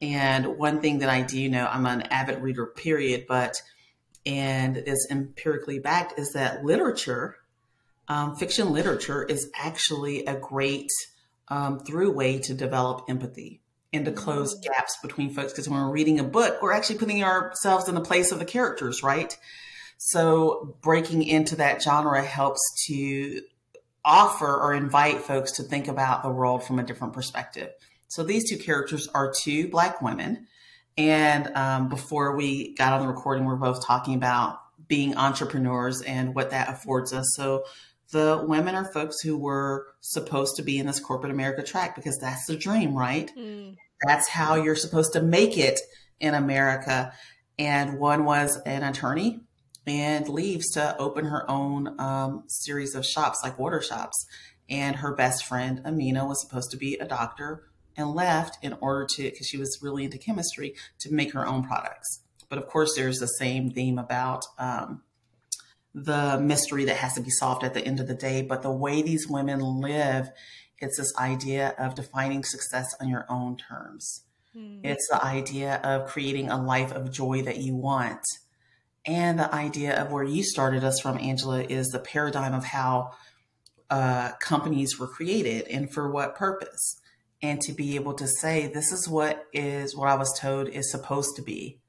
And 0.00 0.58
one 0.58 0.80
thing 0.80 0.98
that 0.98 1.08
I 1.08 1.22
do 1.22 1.48
know, 1.48 1.68
I'm 1.70 1.86
an 1.86 2.02
avid 2.02 2.40
reader, 2.40 2.66
period, 2.66 3.26
but, 3.28 3.60
and 4.26 4.76
it's 4.76 5.06
empirically 5.10 5.78
backed, 5.78 6.18
is 6.18 6.32
that 6.32 6.64
literature, 6.64 7.36
um, 8.12 8.36
fiction 8.36 8.72
literature, 8.72 9.22
is 9.22 9.50
actually 9.54 10.26
a 10.26 10.36
great 10.36 10.90
um, 11.48 11.80
through 11.80 12.12
way 12.12 12.38
to 12.40 12.54
develop 12.54 13.06
empathy 13.08 13.62
and 13.92 14.04
to 14.04 14.12
close 14.12 14.54
mm. 14.54 14.62
gaps 14.64 14.98
between 15.02 15.32
folks. 15.32 15.52
Because 15.52 15.68
when 15.68 15.80
we're 15.80 15.90
reading 15.90 16.20
a 16.20 16.24
book, 16.24 16.60
we're 16.60 16.72
actually 16.72 16.98
putting 16.98 17.24
ourselves 17.24 17.88
in 17.88 17.94
the 17.94 18.00
place 18.00 18.30
of 18.32 18.38
the 18.38 18.44
characters, 18.44 19.02
right? 19.02 19.36
So 19.96 20.76
breaking 20.82 21.22
into 21.22 21.56
that 21.56 21.82
genre 21.82 22.22
helps 22.22 22.60
to 22.88 23.42
offer 24.04 24.60
or 24.60 24.74
invite 24.74 25.20
folks 25.20 25.52
to 25.52 25.62
think 25.62 25.88
about 25.88 26.22
the 26.22 26.30
world 26.30 26.64
from 26.64 26.78
a 26.78 26.82
different 26.82 27.14
perspective. 27.14 27.70
So 28.08 28.24
these 28.24 28.48
two 28.50 28.58
characters 28.58 29.08
are 29.14 29.32
two 29.42 29.68
black 29.68 30.02
women. 30.02 30.48
And 30.98 31.46
um, 31.56 31.88
before 31.88 32.36
we 32.36 32.74
got 32.74 32.92
on 32.92 33.02
the 33.02 33.08
recording, 33.08 33.46
we 33.46 33.52
are 33.52 33.56
both 33.56 33.86
talking 33.86 34.14
about 34.14 34.58
being 34.86 35.16
entrepreneurs 35.16 36.02
and 36.02 36.34
what 36.34 36.50
that 36.50 36.68
affords 36.68 37.12
us. 37.14 37.32
So 37.36 37.64
the 38.12 38.44
women 38.46 38.74
are 38.74 38.84
folks 38.92 39.20
who 39.20 39.36
were 39.36 39.86
supposed 40.00 40.56
to 40.56 40.62
be 40.62 40.78
in 40.78 40.86
this 40.86 41.00
corporate 41.00 41.32
America 41.32 41.62
track 41.62 41.96
because 41.96 42.18
that's 42.18 42.46
the 42.46 42.56
dream, 42.56 42.94
right? 42.94 43.30
Mm. 43.36 43.76
that's 44.06 44.28
how 44.28 44.54
you're 44.54 44.76
supposed 44.76 45.14
to 45.14 45.22
make 45.22 45.56
it 45.58 45.80
in 46.20 46.34
America. 46.34 47.12
And 47.58 47.98
one 47.98 48.24
was 48.24 48.58
an 48.66 48.82
attorney 48.82 49.40
and 49.86 50.28
leaves 50.28 50.70
to 50.72 50.96
open 50.98 51.24
her 51.24 51.50
own 51.50 51.98
um, 52.00 52.44
series 52.46 52.94
of 52.94 53.04
shops, 53.04 53.40
like 53.42 53.58
water 53.58 53.80
shops. 53.80 54.26
And 54.68 54.96
her 54.96 55.14
best 55.14 55.44
friend, 55.44 55.82
Amina, 55.84 56.26
was 56.26 56.40
supposed 56.40 56.70
to 56.70 56.76
be 56.76 56.96
a 56.96 57.06
doctor 57.06 57.64
and 57.96 58.14
left 58.14 58.58
in 58.62 58.74
order 58.80 59.06
to, 59.16 59.22
because 59.24 59.46
she 59.46 59.58
was 59.58 59.78
really 59.82 60.04
into 60.04 60.18
chemistry, 60.18 60.74
to 61.00 61.12
make 61.12 61.32
her 61.32 61.46
own 61.46 61.62
products. 61.62 62.20
But 62.48 62.58
of 62.58 62.66
course, 62.66 62.94
there's 62.94 63.18
the 63.18 63.26
same 63.26 63.70
theme 63.70 63.98
about 63.98 64.44
um, 64.58 65.02
the 65.94 66.38
mystery 66.40 66.84
that 66.86 66.96
has 66.96 67.14
to 67.14 67.20
be 67.20 67.30
solved 67.30 67.64
at 67.64 67.74
the 67.74 67.84
end 67.84 68.00
of 68.00 68.08
the 68.08 68.14
day. 68.14 68.42
But 68.42 68.62
the 68.62 68.72
way 68.72 69.02
these 69.02 69.28
women 69.28 69.60
live, 69.60 70.30
it's 70.78 70.96
this 70.96 71.14
idea 71.18 71.74
of 71.78 71.94
defining 71.94 72.44
success 72.44 72.94
on 73.00 73.08
your 73.08 73.26
own 73.28 73.56
terms. 73.56 74.24
Mm. 74.56 74.80
It's 74.84 75.08
the 75.08 75.24
idea 75.24 75.80
of 75.82 76.08
creating 76.08 76.48
a 76.48 76.62
life 76.62 76.92
of 76.92 77.12
joy 77.12 77.42
that 77.42 77.58
you 77.58 77.74
want. 77.74 78.22
And 79.04 79.38
the 79.38 79.52
idea 79.52 80.00
of 80.00 80.12
where 80.12 80.24
you 80.24 80.44
started 80.44 80.84
us 80.84 81.00
from, 81.00 81.18
Angela, 81.18 81.62
is 81.62 81.88
the 81.88 81.98
paradigm 81.98 82.54
of 82.54 82.64
how 82.64 83.12
uh, 83.90 84.32
companies 84.40 84.98
were 84.98 85.08
created 85.08 85.66
and 85.68 85.92
for 85.92 86.10
what 86.10 86.36
purpose. 86.36 87.00
And 87.42 87.60
to 87.62 87.72
be 87.72 87.96
able 87.96 88.14
to 88.14 88.28
say, 88.28 88.68
this 88.68 88.92
is 88.92 89.08
what 89.08 89.44
is 89.52 89.96
what 89.96 90.08
I 90.08 90.14
was 90.14 90.38
told 90.38 90.68
is 90.68 90.90
supposed 90.90 91.34
to 91.36 91.42
be 91.42 91.81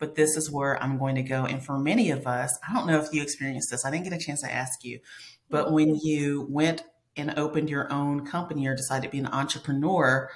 but 0.00 0.16
this 0.16 0.36
is 0.36 0.50
where 0.50 0.82
I'm 0.82 0.98
going 0.98 1.14
to 1.14 1.22
go. 1.22 1.44
And 1.44 1.64
for 1.64 1.78
many 1.78 2.10
of 2.10 2.26
us, 2.26 2.58
I 2.68 2.72
don't 2.72 2.88
know 2.88 2.98
if 2.98 3.12
you 3.12 3.22
experienced 3.22 3.70
this. 3.70 3.84
I 3.84 3.90
didn't 3.90 4.04
get 4.04 4.14
a 4.14 4.18
chance 4.18 4.40
to 4.42 4.52
ask 4.52 4.82
you, 4.82 4.98
but 5.48 5.72
when 5.72 5.94
you 5.94 6.46
went 6.50 6.82
and 7.16 7.38
opened 7.38 7.70
your 7.70 7.92
own 7.92 8.26
company 8.26 8.66
or 8.66 8.74
decided 8.74 9.06
to 9.06 9.10
be 9.10 9.18
an 9.18 9.26
entrepreneur 9.26 10.30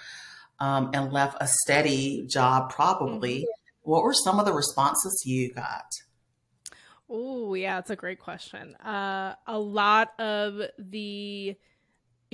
um, 0.61 0.91
and 0.93 1.13
left 1.13 1.39
a 1.41 1.49
steady 1.49 2.27
job, 2.27 2.71
probably, 2.71 3.39
mm-hmm. 3.39 3.91
what 3.91 4.03
were 4.05 4.15
some 4.15 4.39
of 4.39 4.45
the 4.45 4.53
responses 4.53 5.23
you 5.25 5.53
got? 5.53 5.87
Oh, 7.09 7.55
yeah, 7.55 7.79
it's 7.79 7.91
a 7.91 7.97
great 7.97 8.19
question. 8.19 8.75
Uh, 8.77 9.35
a 9.47 9.59
lot 9.59 10.19
of 10.21 10.61
the 10.79 11.57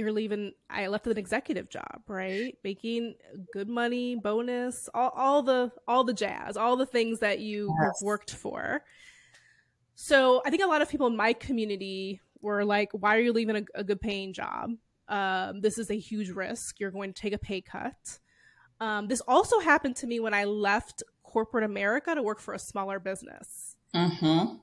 you're 0.00 0.11
leaving 0.12 0.52
i 0.69 0.87
left 0.88 1.07
an 1.07 1.16
executive 1.16 1.69
job 1.71 2.02
right? 2.09 2.57
Making 2.64 3.14
good 3.52 3.69
money 3.69 4.16
bonus 4.16 4.88
all, 4.92 5.12
all 5.14 5.42
the 5.42 5.71
all 5.87 6.04
the 6.04 6.12
jazz 6.12 6.57
all 6.57 6.76
the 6.76 6.87
things 6.87 7.21
that 7.21 7.38
you 7.40 7.75
yes. 7.83 8.02
worked 8.02 8.35
for. 8.35 8.83
So 9.95 10.42
i 10.45 10.50
think 10.50 10.62
a 10.62 10.66
lot 10.66 10.83
of 10.83 10.88
people 10.88 11.07
in 11.07 11.16
my 11.16 11.33
community 11.33 12.21
were 12.40 12.64
like 12.64 12.90
why 12.92 13.16
are 13.16 13.21
you 13.21 13.33
leaving 13.33 13.57
a, 13.57 13.80
a 13.80 13.85
good 13.85 14.00
paying 14.00 14.33
job? 14.33 14.73
Um, 15.09 15.61
this 15.61 15.78
is 15.78 15.90
a 15.90 15.99
huge 15.99 16.30
risk. 16.30 16.78
You're 16.78 16.92
going 16.92 17.12
to 17.12 17.21
take 17.21 17.33
a 17.33 17.38
pay 17.38 17.61
cut. 17.61 18.19
Um, 18.80 19.09
this 19.09 19.21
also 19.23 19.59
happened 19.59 19.97
to 19.97 20.07
me 20.07 20.21
when 20.21 20.35
i 20.35 20.45
left 20.45 21.02
corporate 21.23 21.64
america 21.64 22.14
to 22.14 22.23
work 22.23 22.40
for 22.40 22.54
a 22.54 22.59
smaller 22.59 22.99
business. 22.99 23.76
Mm-hmm 23.95 24.57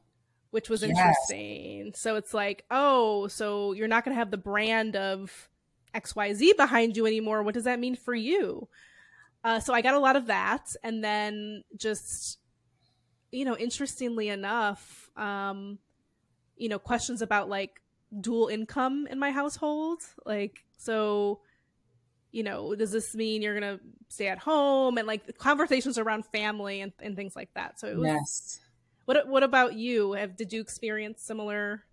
which 0.51 0.69
was 0.69 0.83
interesting. 0.83 1.87
Yes. 1.87 1.99
So 1.99 2.15
it's 2.15 2.33
like, 2.33 2.63
oh, 2.71 3.27
so 3.27 3.73
you're 3.73 3.87
not 3.87 4.05
going 4.05 4.15
to 4.15 4.19
have 4.19 4.31
the 4.31 4.37
brand 4.37 4.95
of 4.95 5.49
XYZ 5.93 6.55
behind 6.55 6.95
you 6.95 7.05
anymore. 7.05 7.43
What 7.43 7.53
does 7.53 7.65
that 7.65 7.79
mean 7.79 7.95
for 7.95 8.15
you? 8.15 8.67
Uh, 9.43 9.59
so 9.59 9.73
I 9.73 9.81
got 9.81 9.93
a 9.93 9.99
lot 9.99 10.15
of 10.15 10.27
that. 10.27 10.75
And 10.83 11.03
then 11.03 11.63
just, 11.75 12.39
you 13.31 13.45
know, 13.45 13.57
interestingly 13.57 14.29
enough, 14.29 15.09
um, 15.15 15.79
you 16.55 16.69
know, 16.69 16.79
questions 16.79 17.21
about 17.21 17.49
like 17.49 17.81
dual 18.19 18.47
income 18.47 19.07
in 19.09 19.19
my 19.19 19.31
household. 19.31 20.01
Like, 20.25 20.63
so, 20.77 21.41
you 22.31 22.43
know, 22.43 22.73
does 22.73 22.91
this 22.91 23.13
mean 23.15 23.41
you're 23.41 23.59
going 23.59 23.77
to 23.77 23.83
stay 24.09 24.27
at 24.27 24.39
home? 24.39 24.97
And 24.97 25.07
like 25.07 25.37
conversations 25.37 25.97
around 25.97 26.25
family 26.25 26.81
and, 26.81 26.93
and 26.99 27.15
things 27.15 27.35
like 27.35 27.53
that. 27.53 27.79
So 27.79 27.87
it 27.87 27.97
was. 27.97 28.07
Yes 28.07 28.59
what 29.07 29.27
What 29.27 29.41
about 29.41 29.73
you? 29.73 30.13
Have 30.13 30.35
did 30.35 30.51
you 30.51 30.59
experience 30.59 31.23
similar? 31.25 31.83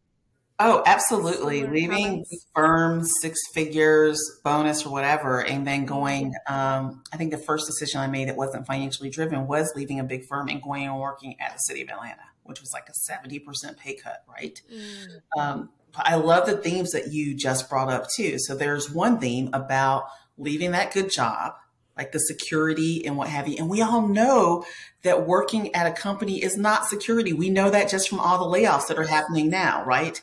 Oh, 0.59 0.83
absolutely. 0.85 1.61
Similar 1.61 1.75
Leaving 1.75 2.25
firms, 2.55 3.13
six 3.21 3.39
figures, 3.53 4.19
bonus 4.43 4.85
or 4.85 4.91
whatever, 4.91 5.45
and 5.45 5.67
then 5.67 5.85
going. 5.85 6.35
Um, 6.49 7.03
I 7.13 7.17
think 7.17 7.31
the 7.31 7.39
first 7.39 7.67
decision 7.67 8.01
I 8.01 8.09
made 8.09 8.29
that 8.29 8.37
wasn't 8.37 8.67
financially 8.67 9.11
driven 9.11 9.47
was 9.47 9.73
leaving 9.77 10.01
a 10.01 10.05
big 10.05 10.27
firm 10.27 10.49
and 10.49 10.61
going 10.61 10.87
and 10.87 10.99
working 10.99 11.37
at 11.41 11.53
the 11.53 11.59
city 11.59 11.83
of 11.83 11.89
Atlanta, 11.89 12.23
which 12.43 12.61
was 12.61 12.73
like 12.73 12.89
a 12.89 12.95
seventy 12.95 13.39
percent 13.39 13.79
pay 13.79 13.95
cut. 13.95 14.25
Right. 14.29 14.61
Mm. 14.73 15.41
Um, 15.41 15.71
I 15.97 16.17
love 16.17 16.47
the 16.47 16.57
themes 16.57 16.91
that 16.91 17.13
you 17.13 17.35
just 17.35 17.71
brought 17.71 17.93
up 17.93 18.09
too. 18.11 18.39
So 18.41 18.57
there's 18.57 18.91
one 18.91 19.21
theme 19.21 19.51
about 19.53 20.07
leaving 20.37 20.73
that 20.73 20.93
good 20.93 21.13
job 21.13 21.55
like 21.97 22.13
the 22.13 22.21
security 22.21 23.07
and 23.07 23.17
what 23.17 23.29
have 23.29 23.47
you. 23.49 23.57
And 23.59 23.69
we 23.69 23.83
all 23.83 24.07
know 24.09 24.65
that 25.03 25.27
working 25.27 25.75
at 25.75 25.87
a 25.87 25.93
company 25.93 26.43
is 26.43 26.57
not 26.57 26.87
security. 26.87 27.33
We 27.33 27.51
know 27.51 27.71
that 27.71 27.89
just 27.89 28.09
from 28.09 28.21
all 28.21 28.39
the 28.39 28.59
layoffs 28.59 28.89
that 28.89 28.99
are 28.99 29.07
happening 29.07 29.49
now, 29.49 29.85
right? 29.85 30.21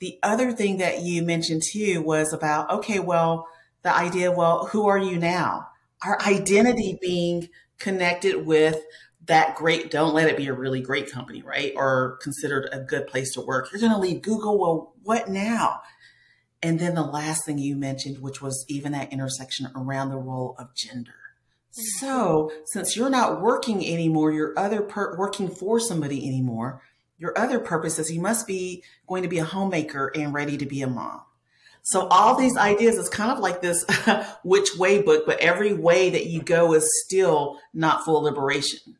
The 0.00 0.18
other 0.22 0.52
thing 0.52 0.78
that 0.78 1.02
you 1.02 1.22
mentioned 1.22 1.62
too 1.62 2.02
was 2.02 2.32
about, 2.32 2.70
okay, 2.70 2.98
well, 2.98 3.48
the 3.82 3.94
idea, 3.94 4.30
well, 4.30 4.66
who 4.66 4.88
are 4.88 4.98
you 4.98 5.18
now? 5.18 5.68
Our 6.02 6.20
identity 6.22 6.98
being 7.00 7.48
connected 7.78 8.46
with 8.46 8.80
that 9.26 9.56
great, 9.56 9.90
don't 9.90 10.14
let 10.14 10.28
it 10.28 10.36
be 10.36 10.46
a 10.46 10.52
really 10.52 10.80
great 10.80 11.10
company, 11.10 11.42
right? 11.42 11.72
Or 11.76 12.18
considered 12.22 12.68
a 12.72 12.80
good 12.80 13.06
place 13.06 13.32
to 13.34 13.40
work. 13.40 13.70
You're 13.70 13.80
going 13.80 13.92
to 13.92 13.98
leave 13.98 14.22
Google. 14.22 14.58
Well, 14.58 14.94
what 15.02 15.28
now? 15.28 15.80
And 16.62 16.80
then 16.80 16.94
the 16.94 17.02
last 17.02 17.44
thing 17.44 17.58
you 17.58 17.76
mentioned, 17.76 18.18
which 18.18 18.42
was 18.42 18.64
even 18.68 18.92
that 18.92 19.12
intersection 19.12 19.70
around 19.76 20.10
the 20.10 20.16
role 20.16 20.56
of 20.58 20.74
gender. 20.74 21.12
Mm-hmm. 21.72 21.82
So 22.00 22.50
since 22.66 22.96
you're 22.96 23.10
not 23.10 23.40
working 23.40 23.86
anymore, 23.86 24.32
your 24.32 24.58
other 24.58 24.82
per- 24.82 25.16
working 25.16 25.48
for 25.48 25.78
somebody 25.78 26.26
anymore, 26.26 26.82
your 27.18 27.36
other 27.38 27.60
purpose 27.60 27.98
is 27.98 28.12
you 28.12 28.20
must 28.20 28.46
be 28.46 28.82
going 29.06 29.22
to 29.22 29.28
be 29.28 29.38
a 29.38 29.44
homemaker 29.44 30.10
and 30.14 30.32
ready 30.32 30.56
to 30.56 30.66
be 30.66 30.82
a 30.82 30.86
mom. 30.88 31.22
So 31.82 32.06
all 32.08 32.36
these 32.36 32.56
ideas 32.56 32.96
is 32.96 33.08
kind 33.08 33.30
of 33.30 33.38
like 33.38 33.62
this 33.62 33.84
which 34.44 34.76
way 34.76 35.00
book, 35.02 35.24
but 35.26 35.40
every 35.40 35.72
way 35.72 36.10
that 36.10 36.26
you 36.26 36.42
go 36.42 36.74
is 36.74 36.88
still 37.04 37.58
not 37.72 38.04
full 38.04 38.22
liberation. 38.22 38.96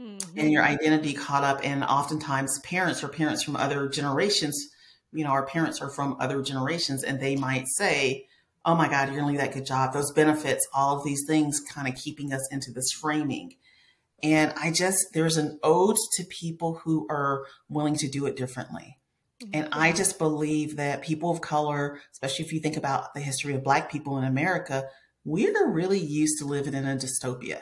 Mm-hmm. 0.00 0.38
And 0.38 0.52
your 0.52 0.62
identity 0.62 1.14
caught 1.14 1.44
up 1.44 1.60
and 1.62 1.84
oftentimes 1.84 2.58
parents 2.60 3.02
or 3.02 3.08
parents 3.08 3.42
from 3.42 3.56
other 3.56 3.88
generations 3.88 4.70
you 5.16 5.24
know, 5.24 5.30
our 5.30 5.46
parents 5.46 5.80
are 5.80 5.90
from 5.90 6.16
other 6.20 6.42
generations 6.42 7.02
and 7.02 7.18
they 7.18 7.36
might 7.36 7.66
say, 7.66 8.26
oh 8.64 8.74
my 8.74 8.88
God, 8.88 9.08
you're 9.08 9.20
to 9.20 9.26
leave 9.26 9.38
that 9.38 9.54
good 9.54 9.64
job. 9.64 9.92
Those 9.92 10.12
benefits, 10.12 10.66
all 10.74 10.98
of 10.98 11.04
these 11.04 11.24
things 11.26 11.60
kind 11.60 11.88
of 11.88 11.94
keeping 11.94 12.32
us 12.32 12.46
into 12.50 12.72
this 12.72 12.92
framing. 12.92 13.54
And 14.22 14.52
I 14.56 14.72
just, 14.72 15.12
there's 15.14 15.36
an 15.36 15.58
ode 15.62 15.96
to 16.16 16.24
people 16.24 16.80
who 16.84 17.06
are 17.08 17.46
willing 17.68 17.96
to 17.96 18.08
do 18.08 18.26
it 18.26 18.36
differently. 18.36 18.98
Mm-hmm. 19.42 19.50
And 19.54 19.68
I 19.72 19.92
just 19.92 20.18
believe 20.18 20.76
that 20.76 21.02
people 21.02 21.30
of 21.30 21.40
color, 21.40 22.00
especially 22.12 22.44
if 22.44 22.52
you 22.52 22.60
think 22.60 22.76
about 22.76 23.14
the 23.14 23.20
history 23.20 23.54
of 23.54 23.62
Black 23.62 23.90
people 23.90 24.18
in 24.18 24.24
America, 24.24 24.88
we're 25.24 25.70
really 25.70 25.98
used 25.98 26.38
to 26.38 26.44
living 26.44 26.74
in 26.74 26.86
a 26.86 26.96
dystopia. 26.96 27.60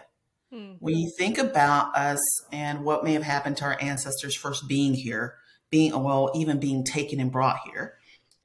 Mm-hmm. 0.53 0.75
When 0.79 0.97
you 0.97 1.13
think 1.19 1.39
about 1.39 1.97
us 1.97 2.21
and 2.53 2.85
what 2.85 3.05
may 3.05 3.13
have 3.13 3.23
happened 3.23 3.57
to 3.59 3.65
our 3.65 3.79
ancestors 3.81 4.37
first 4.37 4.69
being 4.69 4.95
here, 4.95 5.37
being, 5.75 6.05
well, 6.05 6.31
even 6.37 6.61
being 6.61 6.85
taken 6.85 7.19
and 7.19 7.33
brought 7.33 7.59
here. 7.67 7.95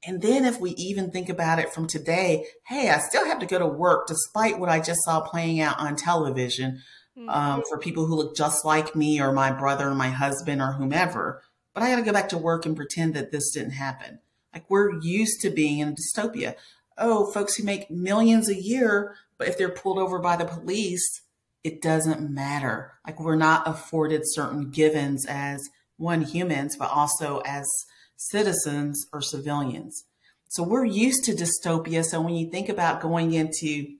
And 0.03 0.19
then 0.19 0.45
if 0.45 0.59
we 0.59 0.71
even 0.71 1.11
think 1.11 1.29
about 1.29 1.59
it 1.59 1.71
from 1.71 1.85
today, 1.85 2.47
hey, 2.65 2.89
I 2.89 2.97
still 2.97 3.23
have 3.23 3.37
to 3.37 3.45
go 3.45 3.59
to 3.59 3.67
work 3.67 4.07
despite 4.07 4.57
what 4.57 4.67
I 4.67 4.79
just 4.79 5.03
saw 5.03 5.21
playing 5.21 5.61
out 5.61 5.79
on 5.79 5.95
television 5.95 6.81
mm-hmm. 7.15 7.29
um, 7.29 7.61
for 7.69 7.77
people 7.77 8.07
who 8.07 8.15
look 8.15 8.35
just 8.35 8.65
like 8.65 8.95
me 8.95 9.21
or 9.21 9.31
my 9.31 9.51
brother 9.51 9.89
or 9.89 9.93
my 9.93 10.09
husband 10.09 10.59
or 10.59 10.71
whomever. 10.71 11.43
But 11.75 11.83
I 11.83 11.91
got 11.91 11.97
to 11.97 12.01
go 12.01 12.13
back 12.13 12.29
to 12.29 12.37
work 12.39 12.65
and 12.65 12.75
pretend 12.75 13.13
that 13.13 13.31
this 13.31 13.51
didn't 13.51 13.73
happen. 13.73 14.17
Like 14.51 14.67
we're 14.67 14.99
used 15.01 15.39
to 15.41 15.51
being 15.51 15.77
in 15.77 15.89
a 15.89 15.91
dystopia. 15.91 16.55
Oh, 16.97 17.31
folks 17.31 17.57
who 17.57 17.63
make 17.63 17.91
millions 17.91 18.49
a 18.49 18.59
year, 18.59 19.17
but 19.37 19.47
if 19.47 19.55
they're 19.55 19.69
pulled 19.69 19.99
over 19.99 20.17
by 20.17 20.35
the 20.35 20.45
police, 20.45 21.21
it 21.63 21.79
doesn't 21.79 22.27
matter. 22.27 22.93
Like 23.05 23.19
we're 23.19 23.35
not 23.35 23.67
afforded 23.67 24.21
certain 24.23 24.71
givens 24.71 25.27
as 25.27 25.69
one 25.99 26.21
humans, 26.21 26.75
but 26.75 26.89
also 26.89 27.41
as 27.45 27.67
citizens 28.15 29.05
or 29.13 29.21
civilians. 29.21 30.05
So 30.49 30.63
we're 30.63 30.85
used 30.85 31.25
to 31.25 31.33
dystopia. 31.33 32.03
So 32.03 32.21
when 32.21 32.33
you 32.33 32.49
think 32.49 32.69
about 32.69 33.01
going 33.01 33.33
into 33.33 33.95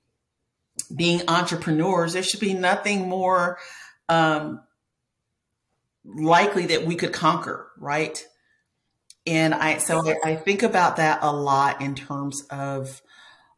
being 0.95 1.21
entrepreneurs, 1.27 2.13
there 2.13 2.23
should 2.23 2.39
be 2.39 2.53
nothing 2.53 3.07
more 3.07 3.59
um, 4.07 4.61
likely 6.03 6.67
that 6.67 6.85
we 6.85 6.95
could 6.95 7.13
conquer, 7.13 7.67
right? 7.77 8.23
And 9.27 9.53
I 9.53 9.77
so 9.77 10.01
I, 10.23 10.35
think 10.35 10.63
about 10.63 10.95
that 10.95 11.19
a 11.21 11.31
lot 11.31 11.81
in 11.81 11.93
terms 11.93 12.43
of 12.49 13.01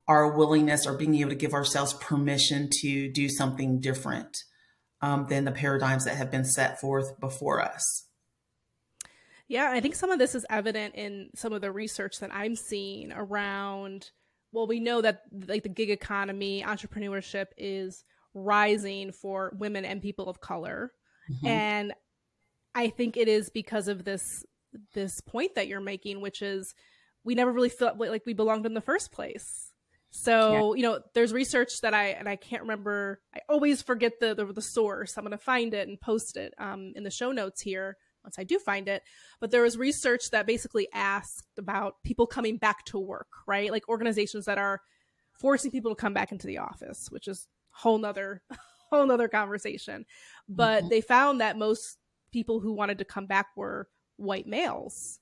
our 0.07 0.35
willingness 0.35 0.85
or 0.85 0.97
being 0.97 1.15
able 1.15 1.29
to 1.29 1.35
give 1.35 1.53
ourselves 1.53 1.93
permission 1.93 2.67
to 2.81 3.09
do 3.09 3.29
something 3.29 3.79
different 3.79 4.35
um, 5.01 5.27
than 5.29 5.45
the 5.45 5.51
paradigms 5.51 6.03
that 6.05 6.17
have 6.17 6.29
been 6.29 6.43
set 6.43 6.81
forth 6.81 7.17
before 7.21 7.61
us. 7.61 8.07
Yeah, 9.51 9.69
I 9.69 9.81
think 9.81 9.95
some 9.95 10.11
of 10.11 10.17
this 10.17 10.33
is 10.33 10.45
evident 10.49 10.95
in 10.95 11.29
some 11.35 11.51
of 11.51 11.59
the 11.59 11.73
research 11.73 12.19
that 12.19 12.33
I'm 12.33 12.55
seeing 12.55 13.11
around 13.11 14.09
well, 14.53 14.65
we 14.65 14.79
know 14.79 15.01
that 15.01 15.23
like 15.47 15.63
the 15.63 15.69
gig 15.69 15.89
economy, 15.89 16.63
entrepreneurship 16.65 17.47
is 17.57 18.05
rising 18.33 19.11
for 19.11 19.53
women 19.57 19.83
and 19.83 20.01
people 20.01 20.29
of 20.29 20.39
color. 20.39 20.93
Mm-hmm. 21.29 21.47
And 21.47 21.93
I 22.75 22.87
think 22.89 23.17
it 23.17 23.27
is 23.27 23.49
because 23.49 23.89
of 23.89 24.05
this 24.05 24.45
this 24.93 25.19
point 25.19 25.55
that 25.55 25.67
you're 25.67 25.81
making, 25.81 26.21
which 26.21 26.41
is 26.41 26.73
we 27.25 27.35
never 27.35 27.51
really 27.51 27.69
felt 27.69 27.97
like 27.97 28.25
we 28.25 28.33
belonged 28.33 28.65
in 28.65 28.73
the 28.73 28.79
first 28.79 29.11
place. 29.11 29.73
So, 30.11 30.75
yeah. 30.75 30.77
you 30.77 30.89
know, 30.89 31.01
there's 31.13 31.33
research 31.33 31.81
that 31.81 31.93
I 31.93 32.07
and 32.11 32.29
I 32.29 32.37
can't 32.37 32.61
remember. 32.61 33.19
I 33.35 33.39
always 33.49 33.81
forget 33.81 34.13
the 34.21 34.33
the, 34.33 34.45
the 34.45 34.61
source. 34.61 35.17
I'm 35.17 35.25
going 35.25 35.31
to 35.31 35.37
find 35.37 35.73
it 35.73 35.89
and 35.89 35.99
post 35.99 36.37
it 36.37 36.53
um, 36.57 36.93
in 36.95 37.03
the 37.03 37.11
show 37.11 37.33
notes 37.33 37.61
here 37.61 37.97
once 38.23 38.37
I 38.37 38.43
do 38.43 38.59
find 38.59 38.87
it. 38.87 39.03
But 39.39 39.51
there 39.51 39.63
was 39.63 39.77
research 39.77 40.31
that 40.31 40.47
basically 40.47 40.87
asked 40.93 41.47
about 41.57 41.95
people 42.03 42.27
coming 42.27 42.57
back 42.57 42.85
to 42.85 42.99
work, 42.99 43.27
right? 43.47 43.71
Like 43.71 43.89
organizations 43.89 44.45
that 44.45 44.57
are 44.57 44.81
forcing 45.33 45.71
people 45.71 45.93
to 45.93 45.99
come 45.99 46.13
back 46.13 46.31
into 46.31 46.47
the 46.47 46.59
office, 46.59 47.07
which 47.09 47.27
is 47.27 47.47
whole 47.71 47.97
nother 47.97 48.41
whole 48.91 49.05
nother 49.05 49.27
conversation. 49.27 50.05
But 50.47 50.81
mm-hmm. 50.81 50.89
they 50.89 51.01
found 51.01 51.41
that 51.41 51.57
most 51.57 51.97
people 52.31 52.59
who 52.59 52.73
wanted 52.73 52.99
to 52.99 53.05
come 53.05 53.25
back 53.25 53.47
were 53.55 53.87
white 54.17 54.47
males 54.47 55.19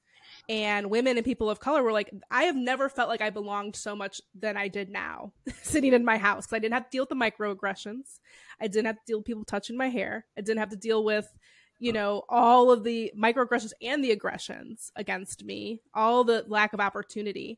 and 0.48 0.90
women 0.90 1.18
and 1.18 1.26
people 1.26 1.50
of 1.50 1.60
color 1.60 1.84
were 1.84 1.92
like 1.92 2.12
i 2.30 2.44
have 2.44 2.56
never 2.56 2.90
felt 2.90 3.10
like 3.10 3.22
i 3.22 3.30
belonged 3.30 3.76
so 3.76 3.96
much 3.96 4.22
than 4.36 4.58
i 4.58 4.68
did 4.68 4.90
now 4.90 5.32
sitting 5.62 5.94
in 5.94 6.06
my 6.06 6.18
house 6.18 6.46
because 6.46 6.56
i 6.56 6.60
didn't 6.60 6.74
have 6.74 6.86
to 6.86 6.92
deal 6.92 7.04
with 7.04 7.10
the 7.10 7.16
microaggressions 7.16 8.20
i 8.62 8.68
didn't 8.68 8.86
have 8.86 8.96
to 8.96 9.02
deal 9.08 9.18
with 9.20 9.26
people 9.26 9.46
touching 9.46 9.78
my 9.78 9.90
hair 9.90 10.26
i 10.38 10.42
didn't 10.42 10.60
have 10.60 10.70
to 10.70 10.76
deal 10.76 11.04
with 11.04 11.32
you 11.80 11.94
know 11.94 12.24
all 12.30 12.72
of 12.72 12.84
the 12.84 13.12
microaggressions 13.18 13.72
and 13.82 14.04
the 14.04 14.12
aggressions 14.12 14.92
against 14.96 15.44
me 15.44 15.82
all 15.94 16.24
the 16.24 16.46
lack 16.48 16.74
of 16.74 16.80
opportunity 16.80 17.58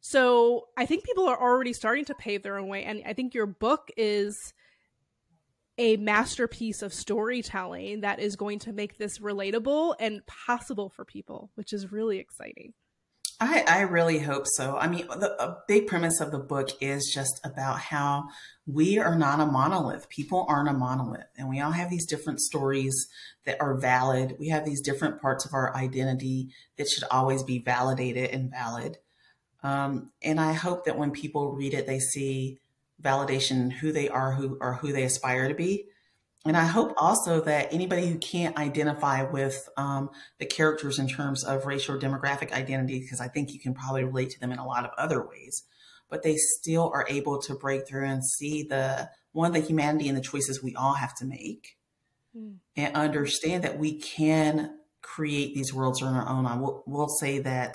so 0.00 0.66
i 0.76 0.84
think 0.86 1.04
people 1.04 1.28
are 1.28 1.40
already 1.40 1.72
starting 1.72 2.04
to 2.04 2.14
pave 2.14 2.42
their 2.42 2.58
own 2.58 2.68
way 2.68 2.84
and 2.84 3.02
i 3.06 3.12
think 3.12 3.34
your 3.34 3.46
book 3.46 3.90
is 3.96 4.52
a 5.78 5.96
masterpiece 5.96 6.82
of 6.82 6.94
storytelling 6.94 8.02
that 8.02 8.20
is 8.20 8.36
going 8.36 8.58
to 8.60 8.72
make 8.72 8.96
this 8.96 9.18
relatable 9.18 9.94
and 9.98 10.24
possible 10.26 10.88
for 10.88 11.04
people, 11.04 11.50
which 11.56 11.72
is 11.72 11.90
really 11.90 12.18
exciting. 12.18 12.72
I, 13.44 13.64
I 13.66 13.80
really 13.82 14.18
hope 14.18 14.46
so. 14.46 14.76
I 14.76 14.88
mean, 14.88 15.06
the 15.06 15.34
a 15.42 15.58
big 15.68 15.86
premise 15.86 16.20
of 16.20 16.30
the 16.30 16.38
book 16.38 16.70
is 16.80 17.10
just 17.12 17.40
about 17.44 17.78
how 17.78 18.24
we 18.66 18.98
are 18.98 19.16
not 19.16 19.40
a 19.40 19.46
monolith. 19.46 20.08
People 20.08 20.46
aren't 20.48 20.68
a 20.68 20.72
monolith, 20.72 21.26
and 21.36 21.48
we 21.48 21.60
all 21.60 21.72
have 21.72 21.90
these 21.90 22.06
different 22.06 22.40
stories 22.40 23.08
that 23.44 23.60
are 23.60 23.78
valid. 23.78 24.36
We 24.38 24.48
have 24.48 24.64
these 24.64 24.80
different 24.80 25.20
parts 25.20 25.44
of 25.44 25.52
our 25.52 25.76
identity 25.76 26.48
that 26.76 26.88
should 26.88 27.04
always 27.10 27.42
be 27.42 27.58
validated 27.58 28.30
and 28.30 28.50
valid. 28.50 28.98
Um, 29.62 30.12
and 30.22 30.40
I 30.40 30.52
hope 30.52 30.86
that 30.86 30.98
when 30.98 31.10
people 31.10 31.52
read 31.52 31.74
it, 31.74 31.86
they 31.86 31.98
see 31.98 32.58
validation 33.02 33.72
who 33.72 33.92
they 33.92 34.08
are 34.08 34.32
who 34.32 34.56
or 34.60 34.74
who 34.74 34.92
they 34.92 35.02
aspire 35.02 35.48
to 35.48 35.54
be 35.54 35.88
and 36.44 36.56
i 36.56 36.64
hope 36.64 36.92
also 36.96 37.40
that 37.40 37.72
anybody 37.72 38.06
who 38.06 38.18
can't 38.18 38.56
identify 38.58 39.22
with 39.22 39.68
um, 39.76 40.10
the 40.38 40.46
characters 40.46 40.98
in 40.98 41.08
terms 41.08 41.44
of 41.44 41.66
racial 41.66 41.94
or 41.94 41.98
demographic 41.98 42.52
identity 42.52 43.00
because 43.00 43.20
i 43.20 43.28
think 43.28 43.52
you 43.52 43.60
can 43.60 43.74
probably 43.74 44.04
relate 44.04 44.30
to 44.30 44.40
them 44.40 44.52
in 44.52 44.58
a 44.58 44.66
lot 44.66 44.84
of 44.84 44.90
other 44.98 45.26
ways 45.26 45.64
but 46.10 46.22
they 46.22 46.36
still 46.36 46.90
are 46.94 47.06
able 47.08 47.40
to 47.40 47.54
break 47.54 47.88
through 47.88 48.06
and 48.06 48.24
see 48.24 48.62
the 48.62 49.08
one 49.32 49.52
the 49.52 49.60
humanity 49.60 50.08
and 50.08 50.16
the 50.16 50.22
choices 50.22 50.62
we 50.62 50.74
all 50.74 50.94
have 50.94 51.14
to 51.14 51.24
make 51.24 51.76
mm. 52.36 52.56
and 52.76 52.94
understand 52.94 53.64
that 53.64 53.78
we 53.78 53.98
can 53.98 54.78
create 55.02 55.54
these 55.54 55.72
worlds 55.72 56.02
on 56.02 56.14
our 56.14 56.28
own 56.28 56.46
i 56.46 56.56
will, 56.56 56.82
will 56.86 57.08
say 57.08 57.38
that 57.38 57.74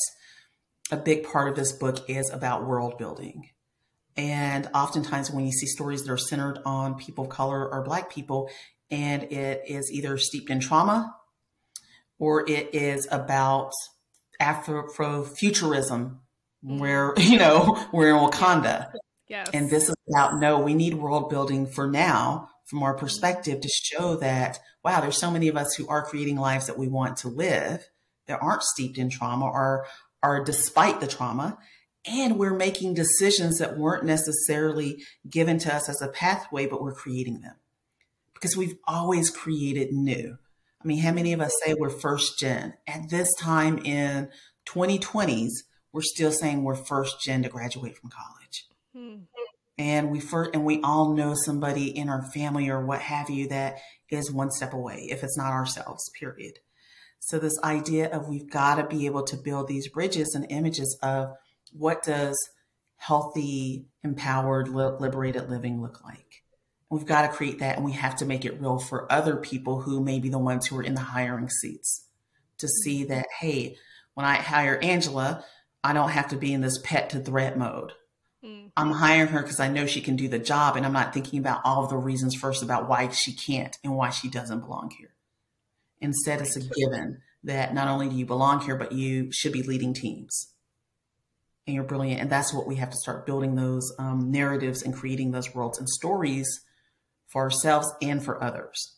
a 0.91 0.97
big 0.97 1.23
part 1.23 1.47
of 1.47 1.55
this 1.55 1.71
book 1.71 2.09
is 2.09 2.29
about 2.31 2.65
world 2.65 2.97
building 2.97 3.50
and 4.20 4.70
oftentimes, 4.75 5.32
when 5.32 5.46
you 5.46 5.53
see 5.53 5.66
stories 5.66 6.03
that 6.03 6.12
are 6.12 6.18
centered 6.18 6.60
on 6.66 6.96
people 6.96 7.24
of 7.24 7.29
color 7.29 7.66
or 7.72 7.84
Black 7.84 8.12
people, 8.12 8.50
and 8.92 9.24
it 9.24 9.62
is 9.66 9.90
either 9.90 10.18
steeped 10.18 10.50
in 10.50 10.60
trauma 10.60 11.16
or 12.20 12.42
it 12.50 12.75
is 12.75 13.08
about 13.12 13.72
Afrofuturism, 14.42 16.18
mm-hmm. 16.66 16.79
where, 16.79 17.14
you 17.18 17.40
know, 17.40 17.82
we're 17.94 18.10
in 18.10 18.18
Wakanda. 18.18 18.92
Yes. 19.29 19.51
And 19.53 19.70
this 19.70 19.88
is 19.88 19.96
about 20.14 20.38
no, 20.38 20.60
we 20.60 20.74
need 20.74 20.96
world 20.96 21.29
building 21.29 21.66
for 21.66 21.90
now 21.90 22.50
from 22.66 22.84
our 22.84 22.96
perspective 22.96 23.62
to 23.62 23.70
show 23.70 24.18
that, 24.18 24.60
wow, 24.84 25.00
there's 25.00 25.18
so 25.18 25.32
many 25.32 25.48
of 25.48 25.55
us 25.55 25.75
who 25.75 25.88
are 25.88 26.03
creating 26.03 26.36
lives 26.36 26.68
that 26.68 26.77
we 26.77 26.90
want 26.90 27.16
to 27.18 27.29
live 27.29 27.88
that 28.27 28.40
aren't 28.42 28.64
steeped 28.64 28.98
in 28.98 29.10
trauma 29.10 29.46
or 29.46 29.86
are 30.22 30.44
despite 30.44 31.00
the 31.00 31.08
trauma 31.08 31.58
and 32.05 32.38
we're 32.38 32.55
making 32.55 32.94
decisions 32.94 33.59
that 33.59 33.77
weren't 33.77 34.05
necessarily 34.05 35.03
given 35.29 35.57
to 35.59 35.74
us 35.74 35.90
as 35.90 36.01
a 36.01 36.07
pathway, 36.07 36.66
but 36.66 36.81
we're 36.81 36.94
creating 36.94 37.42
them 37.42 37.55
because 38.33 38.55
we've 38.55 38.77
always 38.88 39.29
created 39.29 39.92
new. 39.92 40.38
I 40.81 40.88
mean, 40.88 41.00
how 41.00 41.12
many 41.12 41.33
of 41.33 41.42
us 41.42 41.51
say 41.64 41.74
we're 41.74 41.90
first 41.90 42.40
gen? 42.40 42.74
At 42.88 43.09
this 43.09 43.33
time 43.35 43.79
in 43.79 44.29
2020s, 44.66 45.51
we're 45.92 46.01
still 46.01 46.31
saying 46.31 46.64
we're 46.64 46.75
first 46.75 47.22
gen 47.22 47.44
to 47.44 47.50
graduate 47.50 47.98
from 47.98 48.12
college. 48.12 48.68
Hmm. 48.96 49.24
And 49.77 50.12
we 50.12 50.20
first, 50.20 50.51
and 50.53 50.66
we 50.66 50.81
all 50.81 51.14
know 51.14 51.33
somebody 51.33 51.88
in 51.98 52.09
our 52.09 52.29
family 52.33 52.70
or 52.70 52.85
what 52.85 53.01
have 53.01 53.29
you 53.29 53.48
that 53.50 53.79
is 54.09 54.31
one 54.31 54.51
step 54.51 54.74
away, 54.74 55.07
if 55.09 55.24
it's 55.24 55.38
not 55.38 55.51
ourselves, 55.51 56.09
period. 56.20 56.59
So 57.20 57.40
this 57.40 57.59
idea 57.64 58.09
of 58.09 58.27
we've 58.27 58.50
got 58.50 58.75
to 58.75 58.83
be 58.83 59.05
able 59.05 59.24
to 59.24 59.38
build 59.38 59.68
these 59.68 59.90
bridges 59.90 60.33
and 60.35 60.46
images 60.50 60.98
of 61.01 61.33
what 61.74 62.03
does 62.03 62.38
healthy, 62.98 63.86
empowered, 64.03 64.68
liberated 64.68 65.50
living 65.50 65.82
look 65.82 66.03
like? 66.03 66.44
We've 66.90 67.05
got 67.05 67.24
to 67.24 67.36
create 67.36 67.60
that 67.60 67.77
and 67.77 67.86
we 67.86 67.92
have 67.94 68.16
to 68.18 68.25
make 68.25 68.46
it 68.46 68.60
real 68.60 68.79
for 68.79 69.12
other 69.12 69.36
people 69.36 69.82
who 69.82 70.03
may 70.03 70.20
be 70.20 70.29
the 70.29 70.40
ones 70.40 70.68
who 70.68 70.77
are 70.77 70.84
in 70.84 70.96
the 70.96 71.01
hiring 71.01 71.50
seats 71.50 72.05
to 72.58 72.68
see 72.68 73.03
that, 73.05 73.27
hey, 73.40 73.77
when 74.16 74.25
I 74.25 74.36
hire 74.36 74.79
Angela, 74.82 75.46
I 75.84 75.94
don't 75.94 76.10
have 76.10 76.29
to 76.29 76.36
be 76.36 76.53
in 76.53 76.62
this 76.62 76.79
pet 76.84 77.12
to 77.12 77.20
threat 77.20 77.58
mode. 77.58 77.94
Mm-hmm. 78.44 78.68
I'm 78.75 78.92
hiring 78.92 79.29
her 79.29 79.42
because 79.42 79.60
I 79.60 79.68
know 79.68 79.86
she 79.86 80.01
can 80.01 80.16
do 80.16 80.27
the 80.27 80.40
job 80.40 80.75
and 80.75 80.86
I'm 80.86 80.94
not 80.94 81.14
thinking 81.14 81.40
about 81.40 81.62
all 81.64 81.84
of 81.84 81.90
the 81.90 81.98
reasons 81.98 82.36
first 82.36 82.64
about 82.64 82.90
why 82.90 83.10
she 83.10 83.34
can't 83.34 83.77
and 83.84 83.96
why 83.96 84.10
she 84.10 84.29
doesn't 84.29 84.62
belong 84.62 84.92
here. 84.98 85.14
Instead, 86.01 86.42
it's 86.42 86.55
a 86.55 86.62
given 86.62 87.22
that 87.44 87.74
not 87.74 87.88
only 87.88 88.10
do 88.10 88.16
you 88.16 88.25
belong 88.25 88.62
here, 88.62 88.75
but 88.75 88.94
you 88.94 89.32
should 89.32 89.51
be 89.51 89.64
leading 89.64 89.94
teams 89.94 90.53
and 91.70 91.75
you're 91.75 91.84
brilliant. 91.84 92.20
And 92.20 92.29
that's 92.29 92.51
what 92.51 92.66
we 92.66 92.75
have 92.75 92.90
to 92.90 92.98
start 92.98 93.27
building 93.27 93.53
those 93.53 93.94
um, 94.00 94.32
narratives 94.32 94.82
and 94.82 94.94
creating 94.94 95.32
those 95.32 95.53
worlds 95.53 95.77
and 95.77 95.88
stories 95.88 96.48
for 97.27 97.44
ourselves 97.44 97.88
and 98.01 98.24
for 98.24 98.44
others. 98.44 98.96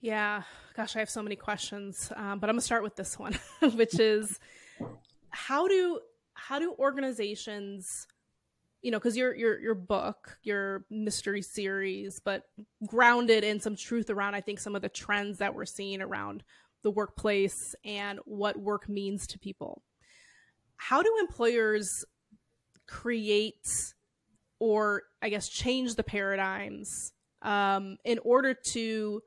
Yeah, 0.00 0.44
gosh, 0.76 0.94
I 0.94 1.00
have 1.00 1.10
so 1.10 1.24
many 1.24 1.34
questions, 1.34 2.12
um, 2.14 2.38
but 2.38 2.48
I'm 2.48 2.54
gonna 2.54 2.60
start 2.60 2.84
with 2.84 2.94
this 2.94 3.18
one, 3.18 3.36
which 3.74 3.98
is 3.98 4.38
how 5.30 5.66
do 5.66 5.98
how 6.34 6.60
do 6.60 6.72
organizations, 6.78 8.06
you 8.80 8.92
know, 8.92 8.98
because 8.98 9.16
your 9.16 9.34
your 9.34 9.58
your 9.58 9.74
book, 9.74 10.38
your 10.44 10.84
mystery 10.88 11.42
series, 11.42 12.20
but 12.24 12.44
grounded 12.86 13.42
in 13.42 13.58
some 13.58 13.74
truth 13.74 14.08
around, 14.08 14.36
I 14.36 14.40
think, 14.40 14.60
some 14.60 14.76
of 14.76 14.82
the 14.82 14.88
trends 14.88 15.38
that 15.38 15.56
we're 15.56 15.64
seeing 15.64 16.00
around 16.00 16.44
the 16.84 16.92
workplace 16.92 17.74
and 17.84 18.20
what 18.24 18.56
work 18.56 18.88
means 18.88 19.26
to 19.26 19.38
people 19.40 19.82
how 20.78 21.02
do 21.02 21.14
employers 21.20 22.04
create 22.86 23.92
or 24.58 25.02
I 25.20 25.28
guess 25.28 25.48
change 25.48 25.94
the 25.94 26.02
paradigms 26.02 27.12
um, 27.42 27.98
in 28.04 28.18
order 28.24 28.54
to 28.72 29.22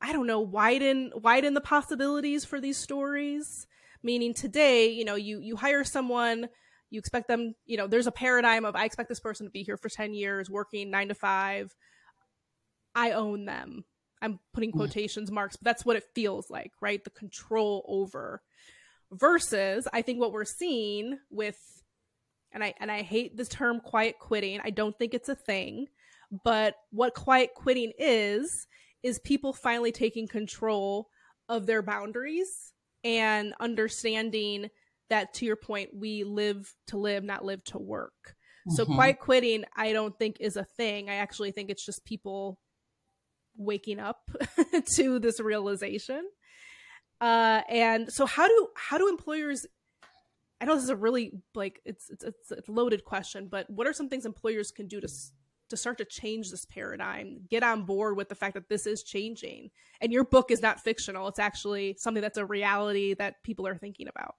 I 0.00 0.12
don't 0.12 0.26
know 0.26 0.40
widen 0.40 1.10
widen 1.14 1.54
the 1.54 1.60
possibilities 1.60 2.44
for 2.44 2.60
these 2.60 2.76
stories. 2.76 3.66
Meaning 4.02 4.34
today, 4.34 4.88
you 4.88 5.04
know, 5.04 5.14
you 5.14 5.40
you 5.40 5.56
hire 5.56 5.82
someone, 5.82 6.48
you 6.90 6.98
expect 6.98 7.28
them, 7.28 7.54
you 7.64 7.76
know, 7.76 7.86
there's 7.88 8.06
a 8.06 8.12
paradigm 8.12 8.64
of 8.64 8.76
I 8.76 8.84
expect 8.84 9.08
this 9.08 9.20
person 9.20 9.46
to 9.46 9.50
be 9.50 9.62
here 9.62 9.76
for 9.76 9.88
10 9.88 10.14
years, 10.14 10.50
working 10.50 10.90
9 10.90 11.08
to 11.08 11.14
5. 11.14 11.74
I 12.94 13.10
own 13.12 13.46
them. 13.46 13.84
I'm 14.22 14.38
putting 14.52 14.70
mm. 14.70 14.76
quotations 14.76 15.30
marks, 15.30 15.56
but 15.56 15.64
that's 15.64 15.84
what 15.84 15.96
it 15.96 16.04
feels 16.14 16.50
like, 16.50 16.72
right? 16.80 17.02
The 17.02 17.10
control 17.10 17.84
over 17.88 18.42
versus 19.12 19.86
I 19.92 20.02
think 20.02 20.20
what 20.20 20.32
we're 20.32 20.44
seeing 20.44 21.18
with 21.30 21.58
and 22.52 22.64
I 22.64 22.74
and 22.80 22.90
I 22.90 23.02
hate 23.02 23.36
this 23.36 23.48
term 23.48 23.80
quiet 23.80 24.18
quitting. 24.18 24.60
I 24.64 24.70
don't 24.70 24.96
think 24.98 25.14
it's 25.14 25.28
a 25.28 25.34
thing, 25.34 25.86
but 26.44 26.74
what 26.90 27.14
quiet 27.14 27.50
quitting 27.54 27.92
is 27.98 28.66
is 29.02 29.18
people 29.20 29.52
finally 29.52 29.92
taking 29.92 30.26
control 30.26 31.08
of 31.48 31.66
their 31.66 31.82
boundaries 31.82 32.72
and 33.04 33.54
understanding 33.60 34.68
that 35.10 35.34
to 35.34 35.44
your 35.44 35.56
point 35.56 35.90
we 35.94 36.24
live 36.24 36.74
to 36.88 36.98
live 36.98 37.22
not 37.22 37.44
live 37.44 37.62
to 37.64 37.78
work. 37.78 38.34
Mm-hmm. 38.68 38.74
So 38.74 38.86
quiet 38.86 39.20
quitting 39.20 39.64
I 39.76 39.92
don't 39.92 40.18
think 40.18 40.38
is 40.40 40.56
a 40.56 40.64
thing. 40.64 41.08
I 41.08 41.16
actually 41.16 41.52
think 41.52 41.70
it's 41.70 41.84
just 41.84 42.04
people 42.04 42.58
waking 43.56 44.00
up 44.00 44.30
to 44.94 45.18
this 45.18 45.40
realization 45.40 46.22
uh, 47.20 47.62
and 47.68 48.12
so 48.12 48.26
how 48.26 48.46
do 48.46 48.68
how 48.76 48.98
do 48.98 49.08
employers 49.08 49.66
I 50.60 50.64
know 50.64 50.74
this 50.74 50.84
is 50.84 50.90
a 50.90 50.96
really 50.96 51.32
like 51.54 51.80
it's 51.84 52.08
it's 52.10 52.24
it's 52.24 52.68
a 52.68 52.72
loaded 52.72 53.04
question, 53.04 53.48
but 53.48 53.68
what 53.68 53.86
are 53.86 53.92
some 53.92 54.08
things 54.08 54.24
employers 54.24 54.70
can 54.70 54.86
do 54.86 55.00
to 55.00 55.08
to 55.68 55.76
start 55.76 55.98
to 55.98 56.04
change 56.04 56.50
this 56.50 56.64
paradigm, 56.64 57.40
get 57.50 57.62
on 57.62 57.82
board 57.82 58.16
with 58.16 58.28
the 58.28 58.34
fact 58.34 58.54
that 58.54 58.68
this 58.68 58.86
is 58.86 59.02
changing. 59.02 59.70
And 60.00 60.12
your 60.12 60.24
book 60.24 60.50
is 60.50 60.62
not 60.62 60.80
fictional; 60.80 61.28
it's 61.28 61.38
actually 61.38 61.96
something 61.98 62.22
that's 62.22 62.38
a 62.38 62.46
reality 62.46 63.14
that 63.14 63.42
people 63.42 63.66
are 63.66 63.76
thinking 63.76 64.08
about. 64.08 64.36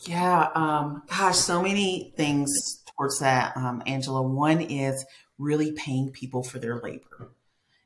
Yeah, 0.00 0.50
um, 0.54 1.02
gosh, 1.08 1.36
so 1.36 1.62
many 1.62 2.12
things 2.16 2.82
towards 2.96 3.20
that, 3.20 3.56
um, 3.56 3.82
Angela. 3.86 4.20
One 4.20 4.60
is 4.60 5.06
really 5.38 5.72
paying 5.72 6.10
people 6.10 6.42
for 6.42 6.58
their 6.58 6.80
labor. 6.80 7.32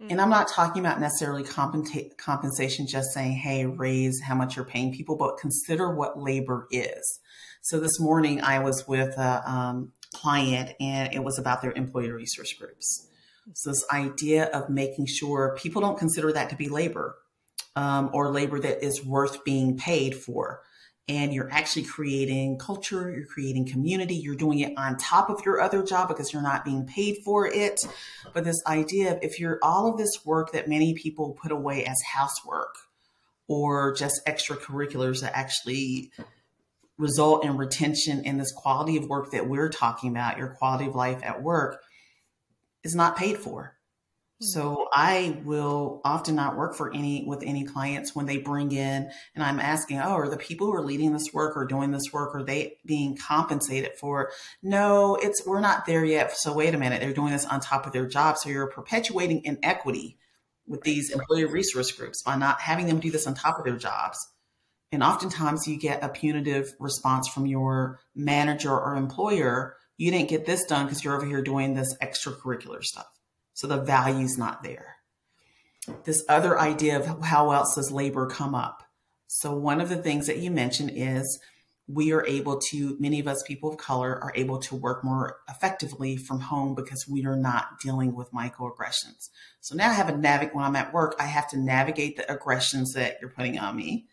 Mm-hmm. 0.01 0.13
And 0.13 0.21
I'm 0.21 0.31
not 0.31 0.49
talking 0.49 0.85
about 0.85 0.99
necessarily 0.99 1.43
compensa- 1.43 2.17
compensation, 2.17 2.87
just 2.87 3.13
saying, 3.13 3.33
hey, 3.33 3.67
raise 3.67 4.21
how 4.23 4.35
much 4.35 4.57
you're 4.57 4.65
paying 4.65 4.95
people, 4.95 5.17
but 5.17 5.37
consider 5.39 5.95
what 5.95 6.19
labor 6.19 6.67
is. 6.71 7.21
So 7.61 7.79
this 7.79 8.01
morning 8.01 8.41
I 8.41 8.61
was 8.61 8.89
with 8.89 9.19
a 9.19 9.43
um, 9.51 9.93
client 10.15 10.75
and 10.81 11.13
it 11.13 11.23
was 11.23 11.39
about 11.39 11.61
their 11.61 11.73
employee 11.73 12.11
resource 12.11 12.53
groups. 12.55 13.09
So 13.53 13.71
this 13.71 13.85
idea 13.93 14.47
of 14.47 14.71
making 14.71 15.07
sure 15.07 15.57
people 15.59 15.83
don't 15.83 15.99
consider 15.99 16.33
that 16.33 16.51
to 16.51 16.57
be 16.57 16.69
labor 16.69 17.17
um, 17.77 18.11
or 18.13 18.31
labor 18.31 18.59
that 18.61 18.83
is 18.83 19.05
worth 19.05 19.45
being 19.45 19.77
paid 19.77 20.15
for. 20.15 20.63
And 21.09 21.35
you're 21.35 21.51
actually 21.51 21.83
creating 21.83 22.59
culture, 22.59 23.11
you're 23.11 23.27
creating 23.27 23.67
community, 23.67 24.15
you're 24.15 24.37
doing 24.37 24.61
it 24.61 24.73
on 24.77 24.97
top 24.97 25.29
of 25.29 25.45
your 25.45 25.61
other 25.61 25.83
job 25.83 26.07
because 26.07 26.33
you're 26.33 26.43
not 26.43 26.65
being 26.65 26.87
paid 26.87 27.17
for 27.25 27.47
it. 27.49 27.81
But 28.33 28.45
this 28.45 28.63
idea 28.67 29.13
of 29.13 29.19
if 29.21 29.41
you're 29.41 29.59
all 29.61 29.91
of 29.91 29.99
this 29.99 30.25
work 30.25 30.53
that 30.53 30.69
many 30.69 30.95
people 30.95 31.37
put 31.43 31.51
away 31.51 31.85
as 31.85 31.97
housework 32.15 32.77
or 33.49 33.93
just 33.93 34.21
extracurriculars 34.29 35.23
that 35.23 35.37
actually 35.37 36.13
result 36.97 37.45
in 37.45 37.57
retention 37.57 38.23
and 38.25 38.39
this 38.39 38.53
quality 38.53 38.97
of 38.97 39.09
work 39.09 39.33
that 39.33 39.49
we're 39.49 39.71
talking 39.71 40.11
about, 40.11 40.39
your 40.39 40.49
quality 40.49 40.87
of 40.87 40.95
life 40.95 41.19
at 41.25 41.43
work, 41.43 41.83
is 42.85 42.95
not 42.95 43.17
paid 43.17 43.37
for. 43.39 43.77
So 44.43 44.61
mm-hmm. 44.63 44.89
I 44.93 45.43
will 45.45 46.01
often 46.03 46.35
not 46.35 46.57
work 46.57 46.75
for 46.75 46.93
any 46.93 47.25
with 47.27 47.43
any 47.43 47.65
clients 47.65 48.15
when 48.15 48.27
they 48.27 48.39
bring 48.39 48.73
in 48.73 49.11
and 49.35 49.45
I'm 49.45 49.61
asking, 49.61 49.99
oh, 49.99 50.15
are 50.15 50.29
the 50.29 50.39
people 50.39 50.67
who 50.67 50.75
are 50.75 50.83
leading 50.83 51.13
this 51.13 51.33
work 51.33 51.57
or 51.57 51.67
doing 51.67 51.91
this 51.91 52.11
work, 52.13 52.35
are 52.35 52.43
they 52.43 52.79
being 52.87 53.17
compensated 53.17 53.93
for? 53.99 54.31
No, 54.63 55.17
it's 55.17 55.47
we're 55.47 55.61
not 55.61 55.85
there 55.85 56.05
yet. 56.05 56.37
So 56.37 56.55
wait 56.55 56.75
a 56.75 56.79
minute, 56.79 57.01
they're 57.01 57.13
doing 57.13 57.33
this 57.33 57.45
on 57.45 57.61
top 57.61 57.87
of 57.87 57.93
their 57.93 58.07
job. 58.07 58.39
So 58.39 58.49
you're 58.49 58.71
perpetuating 58.71 59.45
inequity 59.45 60.17
with 60.67 60.83
these 60.83 61.11
employee 61.11 61.45
resource 61.45 61.93
groups 61.93 62.23
by 62.23 62.37
not 62.37 62.61
having 62.61 62.87
them 62.87 63.01
do 63.01 63.11
this 63.11 63.27
on 63.27 63.35
top 63.35 63.59
of 63.59 63.65
their 63.65 63.77
jobs. 63.77 64.19
And 64.93 65.03
oftentimes 65.03 65.67
you 65.67 65.79
get 65.79 66.03
a 66.03 66.09
punitive 66.09 66.73
response 66.81 67.29
from 67.29 67.47
your 67.47 68.01
manager 68.15 68.73
or 68.73 68.97
employer. 68.97 69.77
You 69.99 70.11
didn't 70.11 70.31
get 70.31 70.47
this 70.47 70.65
done 70.65 70.87
because 70.87 71.05
you're 71.05 71.15
over 71.15 71.27
here 71.27 71.43
doing 71.43 71.75
this 71.75 71.95
extracurricular 72.03 72.83
stuff. 72.83 73.07
So 73.61 73.67
the 73.67 73.77
value's 73.77 74.39
not 74.39 74.63
there. 74.63 74.97
This 76.05 76.25
other 76.31 76.59
idea 76.59 76.99
of 76.99 77.23
how 77.23 77.51
else 77.51 77.75
does 77.75 77.93
labor 77.93 78.27
come 78.27 78.55
up? 78.55 78.83
So 79.27 79.55
one 79.55 79.83
of 79.83 79.91
the 79.91 79.99
things 79.99 80.29
that 80.29 80.39
you 80.39 80.51
mentioned 80.51 80.93
is 80.95 81.39
we 81.87 82.11
are 82.13 82.25
able 82.25 82.59
to, 82.71 82.97
many 82.99 83.21
of 83.21 83.29
us 83.29 83.43
people 83.43 83.69
of 83.69 83.77
color 83.77 84.19
are 84.25 84.33
able 84.35 84.61
to 84.61 84.77
work 84.77 85.05
more 85.05 85.41
effectively 85.47 86.17
from 86.17 86.41
home 86.41 86.75
because 86.75 87.07
we 87.07 87.27
are 87.27 87.37
not 87.37 87.79
dealing 87.83 88.15
with 88.15 88.33
microaggressions. 88.33 89.29
So 89.61 89.75
now 89.75 89.91
I 89.91 89.93
have 89.93 90.09
a 90.09 90.17
navigate 90.17 90.55
when 90.55 90.65
I'm 90.65 90.77
at 90.77 90.95
work, 90.95 91.17
I 91.21 91.27
have 91.27 91.51
to 91.51 91.59
navigate 91.59 92.17
the 92.17 92.33
aggressions 92.33 92.95
that 92.95 93.19
you're 93.21 93.29
putting 93.29 93.59
on 93.59 93.77
me 93.77 94.07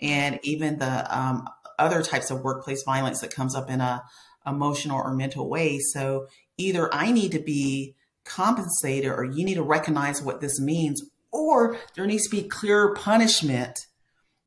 and 0.00 0.40
even 0.42 0.78
the 0.78 1.14
um, 1.14 1.46
other 1.78 2.02
types 2.02 2.30
of 2.30 2.40
workplace 2.40 2.82
violence 2.84 3.20
that 3.20 3.34
comes 3.34 3.54
up 3.54 3.68
in 3.68 3.82
a 3.82 4.02
emotional 4.46 4.96
or 4.96 5.12
mental 5.12 5.50
way. 5.50 5.78
So 5.78 6.28
either 6.56 6.92
I 6.94 7.12
need 7.12 7.32
to 7.32 7.38
be 7.38 7.96
compensated 8.24 9.10
or 9.10 9.24
you 9.24 9.44
need 9.44 9.54
to 9.54 9.62
recognize 9.62 10.22
what 10.22 10.40
this 10.40 10.60
means, 10.60 11.02
or 11.30 11.76
there 11.94 12.06
needs 12.06 12.24
to 12.24 12.30
be 12.30 12.42
clear 12.42 12.94
punishment 12.94 13.86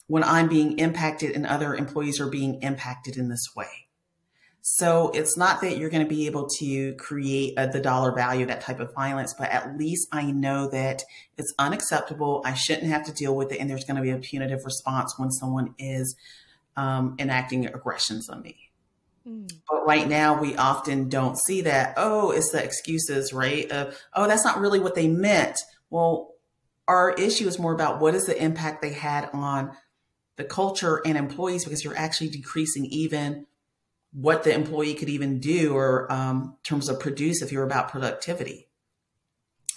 when 0.08 0.24
I'm 0.24 0.48
being 0.48 0.80
impacted 0.80 1.36
and 1.36 1.46
other 1.46 1.76
employees 1.76 2.20
are 2.20 2.30
being 2.30 2.62
impacted 2.62 3.18
in 3.18 3.30
this 3.30 3.50
way. 3.56 3.88
So 4.62 5.12
it's 5.14 5.38
not 5.38 5.62
that 5.62 5.78
you're 5.78 5.90
going 5.90 6.04
to 6.04 6.10
be 6.10 6.26
able 6.26 6.50
to 6.60 6.94
create 6.96 7.54
a, 7.58 7.68
the 7.68 7.80
dollar 7.80 8.12
value 8.14 8.46
that 8.48 8.60
type 8.60 8.82
of 8.82 8.94
violence, 8.94 9.34
but 9.34 9.50
at 9.50 9.78
least 9.78 10.10
I 10.12 10.32
know 10.32 10.70
that 10.70 11.04
it's 11.38 11.54
unacceptable. 11.58 12.42
I 12.44 12.54
shouldn't 12.54 12.88
have 12.88 13.06
to 13.06 13.14
deal 13.14 13.34
with 13.34 13.54
it. 13.54 13.60
And 13.60 13.70
there's 13.70 13.86
going 13.86 13.96
to 13.96 14.02
be 14.02 14.10
a 14.10 14.18
punitive 14.18 14.66
response 14.66 15.18
when 15.18 15.32
someone 15.32 15.74
is 15.80 16.18
um, 16.76 17.16
enacting 17.18 17.66
aggressions 17.66 18.28
on 18.30 18.42
me. 18.42 18.67
Mm. 19.28 19.52
But 19.70 19.86
right 19.86 20.08
now, 20.08 20.40
we 20.40 20.56
often 20.56 21.10
don't 21.10 21.38
see 21.38 21.62
that. 21.62 21.94
Oh, 21.98 22.32
it's 22.32 22.52
the 22.52 22.64
excuses, 22.64 23.34
right? 23.34 23.70
Of, 23.72 23.98
oh, 24.14 24.28
that's 24.28 24.46
not 24.46 24.60
really 24.60 24.80
what 24.80 24.96
they 24.96 25.08
meant. 25.08 25.60
Well, 25.90 26.36
our 26.88 27.12
issue 27.12 27.48
is 27.48 27.60
more 27.60 27.74
about 27.74 28.00
what 28.00 28.16
is 28.16 28.26
the 28.26 28.42
impact 28.42 28.82
they 28.82 28.94
had 28.94 29.30
on 29.34 29.72
the 30.38 30.46
culture 30.46 31.02
and 31.06 31.18
employees 31.18 31.66
because 31.66 31.84
you're 31.84 31.98
actually 31.98 32.30
decreasing 32.30 32.86
even 32.86 33.46
what 34.14 34.44
the 34.44 34.54
employee 34.54 34.94
could 34.94 35.10
even 35.10 35.40
do 35.40 35.76
or 35.76 36.12
um, 36.12 36.56
in 36.58 36.64
terms 36.64 36.88
of 36.90 37.00
produce 37.00 37.42
if 37.42 37.52
you're 37.52 37.66
about 37.66 37.92
productivity. 37.92 38.68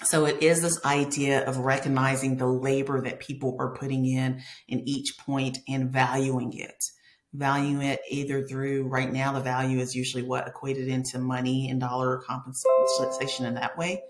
So 0.04 0.24
it 0.24 0.42
is 0.42 0.62
this 0.62 0.82
idea 0.84 1.44
of 1.44 1.58
recognizing 1.58 2.36
the 2.36 2.46
labor 2.46 3.02
that 3.02 3.20
people 3.20 3.56
are 3.58 3.74
putting 3.74 4.06
in 4.06 4.42
in 4.66 4.88
each 4.88 5.18
point 5.18 5.58
and 5.68 5.90
valuing 5.90 6.56
it. 6.56 6.84
Valuing 7.32 7.82
it 7.82 8.00
either 8.10 8.42
through 8.42 8.88
right 8.88 9.12
now, 9.12 9.32
the 9.32 9.40
value 9.40 9.78
is 9.78 9.94
usually 9.94 10.24
what 10.24 10.48
equated 10.48 10.88
into 10.88 11.18
money 11.18 11.70
and 11.70 11.80
dollar 11.80 12.18
compensation 12.26 13.46
in 13.46 13.54
that 13.54 13.78
way, 13.78 14.02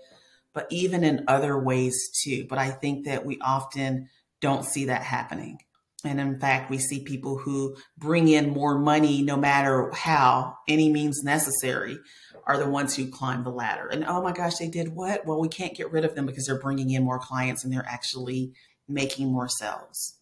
but 0.53 0.65
even 0.71 1.03
in 1.03 1.25
other 1.27 1.59
ways 1.59 2.09
too. 2.23 2.47
But 2.49 2.57
I 2.57 2.71
think 2.71 3.05
that 3.05 3.23
we 3.23 3.37
often 3.41 4.09
don't 4.39 4.65
see 4.65 4.85
that 4.85 5.03
happening. 5.03 5.59
And 6.03 6.19
in 6.19 6.39
fact, 6.39 6.71
we 6.71 6.79
see 6.79 7.03
people 7.03 7.37
who 7.37 7.75
bring 7.95 8.27
in 8.27 8.49
more 8.49 8.79
money 8.79 9.21
no 9.21 9.37
matter 9.37 9.91
how, 9.93 10.57
any 10.67 10.89
means 10.89 11.23
necessary, 11.23 11.99
are 12.47 12.57
the 12.57 12.67
ones 12.67 12.95
who 12.95 13.07
climb 13.07 13.43
the 13.43 13.51
ladder. 13.51 13.87
And 13.87 14.03
oh 14.03 14.23
my 14.23 14.31
gosh, 14.31 14.55
they 14.55 14.67
did 14.67 14.95
what? 14.95 15.27
Well, 15.27 15.39
we 15.39 15.47
can't 15.47 15.75
get 15.75 15.91
rid 15.91 16.05
of 16.05 16.15
them 16.15 16.25
because 16.25 16.47
they're 16.47 16.59
bringing 16.59 16.89
in 16.89 17.03
more 17.03 17.19
clients 17.19 17.63
and 17.63 17.71
they're 17.71 17.85
actually 17.87 18.53
making 18.87 19.31
more 19.31 19.47
sales 19.47 20.17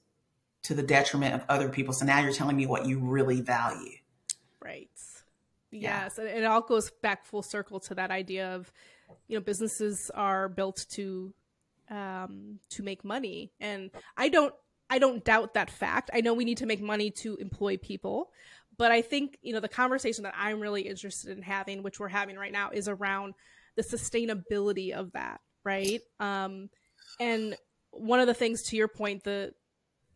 to 0.64 0.74
the 0.74 0.84
detriment 0.84 1.36
of 1.36 1.44
other 1.50 1.70
people. 1.70 1.94
So 1.94 2.06
now 2.06 2.20
you're 2.20 2.34
telling 2.34 2.58
me 2.58 2.66
what 2.66 2.86
you 2.86 3.00
really 3.00 3.42
value. 3.42 3.98
Right. 4.64 4.90
Yes. 5.72 6.16
Yeah. 6.18 6.24
And 6.26 6.44
it 6.44 6.46
all 6.46 6.62
goes 6.62 6.92
back 7.02 7.26
full 7.26 7.44
circle 7.44 7.80
to 7.82 7.96
that 7.96 8.12
idea 8.12 8.56
of, 8.56 8.72
you 9.28 9.38
know, 9.38 9.44
businesses 9.44 10.12
are 10.14 10.50
built 10.50 10.86
to 10.92 11.34
um 11.90 12.60
to 12.70 12.84
make 12.84 13.04
money 13.04 13.52
and 13.60 13.90
i 14.16 14.30
don't 14.30 14.54
I 14.90 14.98
don't 15.00 15.24
doubt 15.24 15.54
that 15.54 15.70
fact. 15.70 16.10
I 16.14 16.22
know 16.22 16.34
we 16.34 16.46
need 16.46 16.58
to 16.58 16.66
make 16.66 16.82
money 16.82 17.12
to 17.12 17.36
employ 17.36 17.78
people, 17.78 18.32
but 18.78 18.92
I 18.92 19.02
think, 19.02 19.38
you 19.42 19.54
know, 19.54 19.60
the 19.60 19.70
conversation 19.70 20.24
that 20.24 20.34
I'm 20.36 20.60
really 20.60 20.82
interested 20.82 21.38
in 21.38 21.44
having, 21.44 21.84
which 21.84 22.00
we're 22.00 22.08
having 22.08 22.38
right 22.38 22.52
now, 22.52 22.72
is 22.72 22.88
around 22.88 23.36
the 23.76 23.84
sustainability 23.84 24.92
of 24.92 25.12
that, 25.12 25.42
right? 25.64 26.02
Um, 26.20 26.70
and 27.20 27.56
one 27.92 28.20
of 28.20 28.28
the 28.28 28.34
things 28.34 28.64
to 28.70 28.78
your 28.78 28.88
point, 28.88 29.24
the 29.24 29.54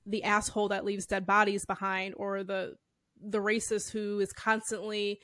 the 0.05 0.23
asshole 0.23 0.69
that 0.69 0.85
leaves 0.85 1.05
dead 1.05 1.25
bodies 1.25 1.65
behind, 1.65 2.15
or 2.17 2.43
the 2.43 2.75
the 3.21 3.39
racist 3.39 3.91
who 3.91 4.19
is 4.19 4.33
constantly 4.33 5.19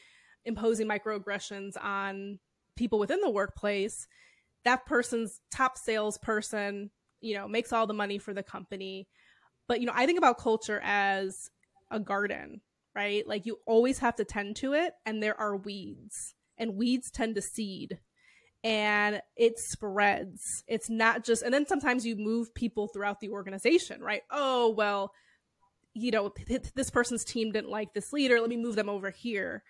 imposing 0.46 0.88
microaggressions 0.88 1.74
on 1.82 2.40
people 2.78 2.98
within 2.98 3.20
the 3.22 3.30
workplace, 3.30 4.08
that 4.64 4.86
person's 4.86 5.42
top 5.52 5.78
salesperson, 5.78 6.92
you 7.20 7.36
know, 7.36 7.48
makes 7.48 7.74
all 7.74 7.88
the 7.88 7.94
money 7.94 8.18
for 8.18 8.34
the 8.34 8.44
company 8.44 9.08
but 9.70 9.80
you 9.80 9.86
know, 9.86 9.94
I 9.96 10.08
think 10.08 10.18
about 10.18 10.40
culture 10.40 10.82
as 10.84 11.50
a 11.92 12.00
garden, 12.00 12.60
right? 12.96 13.26
Like 13.26 13.46
you 13.46 13.60
always 13.68 14.00
have 14.00 14.16
to 14.16 14.26
tend 14.26 14.58
to 14.58 14.74
it 14.74 14.94
and 15.06 15.24
there 15.24 15.40
are 15.40 15.56
weeds 15.56 16.34
and 16.58 16.76
weeds 16.76 17.10
tend 17.12 17.36
to 17.36 17.42
seed 17.42 18.00
and 18.64 19.22
it 19.36 19.58
spreads. 19.58 20.64
It's 20.68 20.90
not 20.90 21.24
just 21.24 21.42
and 21.44 21.54
then 21.54 21.66
sometimes 21.66 22.06
you 22.06 22.16
move 22.16 22.54
people 22.54 22.88
throughout 22.88 23.20
the 23.20 23.30
organization, 23.30 24.02
right? 24.02 24.22
Oh, 24.32 24.70
well, 24.70 25.12
you 25.94 26.12
know, 26.12 26.34
this 26.76 26.90
person's 26.90 27.24
team 27.24 27.52
didn't 27.52 27.70
like 27.70 27.94
this 27.94 28.14
leader, 28.14 28.40
let 28.40 28.50
me 28.50 28.58
move 28.58 28.76
them 28.76 28.90
over 28.90 29.10
here. 29.10 29.64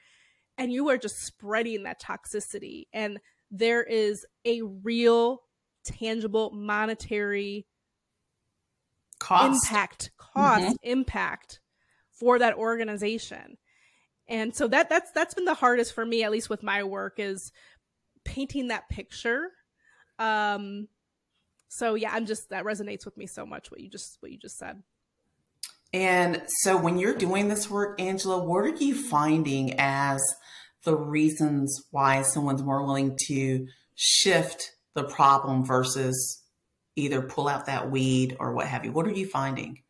And 0.58 0.72
you 0.74 0.90
are 0.90 0.98
just 0.98 1.16
spreading 1.26 1.84
that 1.84 2.02
toxicity 2.02 2.88
and 2.94 3.20
there 3.52 3.84
is 3.84 4.26
a 4.46 4.62
real 4.62 5.42
tangible 5.86 6.52
monetary 6.52 7.66
cost. 9.20 9.66
impact, 9.66 10.12
cost, 10.18 10.64
mm-hmm. 10.64 10.74
impact 10.84 11.60
for 12.12 12.40
that 12.40 12.56
organization. 12.56 13.58
And 14.28 14.56
so 14.56 14.68
that 14.68 14.90
that's 14.90 15.12
that's 15.12 15.34
been 15.34 15.46
the 15.46 15.56
hardest 15.56 15.94
for 15.94 16.06
me, 16.06 16.24
at 16.24 16.32
least 16.32 16.50
with 16.50 16.62
my 16.62 16.84
work, 16.84 17.16
is 17.18 17.52
painting 18.30 18.68
that 18.68 18.90
picture. 18.90 19.50
Um, 20.20 20.88
so 21.68 21.96
yeah, 21.96 22.12
I'm 22.14 22.26
just 22.26 22.50
that 22.50 22.64
resonates 22.64 23.06
with 23.06 23.18
me 23.18 23.26
so 23.26 23.46
much 23.46 23.72
what 23.72 23.80
you 23.80 23.90
just 23.90 24.18
what 24.20 24.32
you 24.32 24.38
just 24.38 24.58
said. 24.58 24.84
And 25.92 26.44
so 26.62 26.78
when 26.78 27.00
you're 27.00 27.16
doing 27.16 27.48
this 27.48 27.70
work, 27.70 28.00
Angela, 28.00 28.44
what 28.44 28.60
are 28.60 28.76
you 28.76 28.94
finding 28.94 29.80
as 29.80 30.22
the 30.84 30.96
reasons 30.96 31.84
why 31.90 32.22
someone's 32.22 32.62
more 32.62 32.86
willing 32.86 33.18
to 33.28 33.68
shift 33.96 34.72
the 34.94 35.04
problem 35.04 35.66
versus 35.66 36.44
either 36.96 37.22
pull 37.24 37.48
out 37.48 37.66
that 37.66 37.90
weed 37.90 38.38
or 38.40 38.54
what 38.54 38.68
have 38.68 38.86
you? 38.86 38.92
What 38.92 39.08
are 39.08 39.12
you 39.12 39.26
finding? 39.26 39.82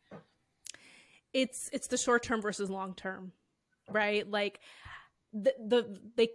It's 1.34 1.68
it's 1.72 1.88
the 1.88 1.98
short 1.98 2.22
term 2.22 2.40
versus 2.40 2.70
long 2.70 2.94
term, 2.94 3.32
right? 3.90 4.28
Like 4.28 4.60
the 5.32 5.54
the 5.64 5.98
they 6.16 6.28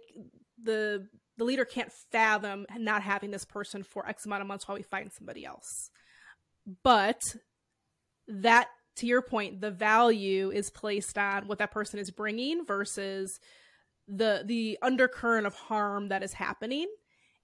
the 0.62 1.08
the 1.36 1.44
leader 1.44 1.64
can't 1.64 1.92
fathom 2.10 2.66
not 2.78 3.02
having 3.02 3.30
this 3.30 3.44
person 3.44 3.82
for 3.82 4.06
X 4.06 4.26
amount 4.26 4.42
of 4.42 4.48
months 4.48 4.66
while 4.66 4.76
we 4.76 4.82
find 4.82 5.12
somebody 5.12 5.44
else. 5.44 5.90
But 6.82 7.20
that 8.28 8.68
to 8.96 9.06
your 9.06 9.22
point, 9.22 9.60
the 9.60 9.70
value 9.70 10.50
is 10.50 10.70
placed 10.70 11.18
on 11.18 11.46
what 11.46 11.58
that 11.58 11.70
person 11.70 11.98
is 11.98 12.10
bringing 12.10 12.64
versus 12.64 13.38
the 14.08 14.42
the 14.44 14.78
undercurrent 14.82 15.46
of 15.46 15.54
harm 15.54 16.08
that 16.08 16.22
is 16.22 16.32
happening. 16.32 16.86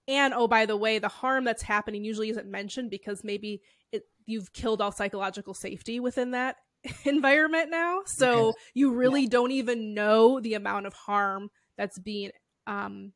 And 0.07 0.33
oh, 0.33 0.47
by 0.47 0.65
the 0.65 0.75
way, 0.75 0.99
the 0.99 1.07
harm 1.07 1.45
that's 1.45 1.61
happening 1.61 2.03
usually 2.03 2.29
isn't 2.29 2.49
mentioned 2.49 2.89
because 2.89 3.23
maybe 3.23 3.61
it, 3.91 4.03
you've 4.25 4.51
killed 4.51 4.81
all 4.81 4.91
psychological 4.91 5.53
safety 5.53 5.99
within 5.99 6.31
that 6.31 6.57
environment 7.05 7.69
now. 7.69 8.01
So 8.05 8.53
you 8.73 8.93
really 8.93 9.23
yeah. 9.23 9.29
don't 9.29 9.51
even 9.51 9.93
know 9.93 10.39
the 10.39 10.55
amount 10.55 10.87
of 10.87 10.93
harm 10.93 11.49
that's 11.77 11.99
being 11.99 12.31
um, 12.67 13.13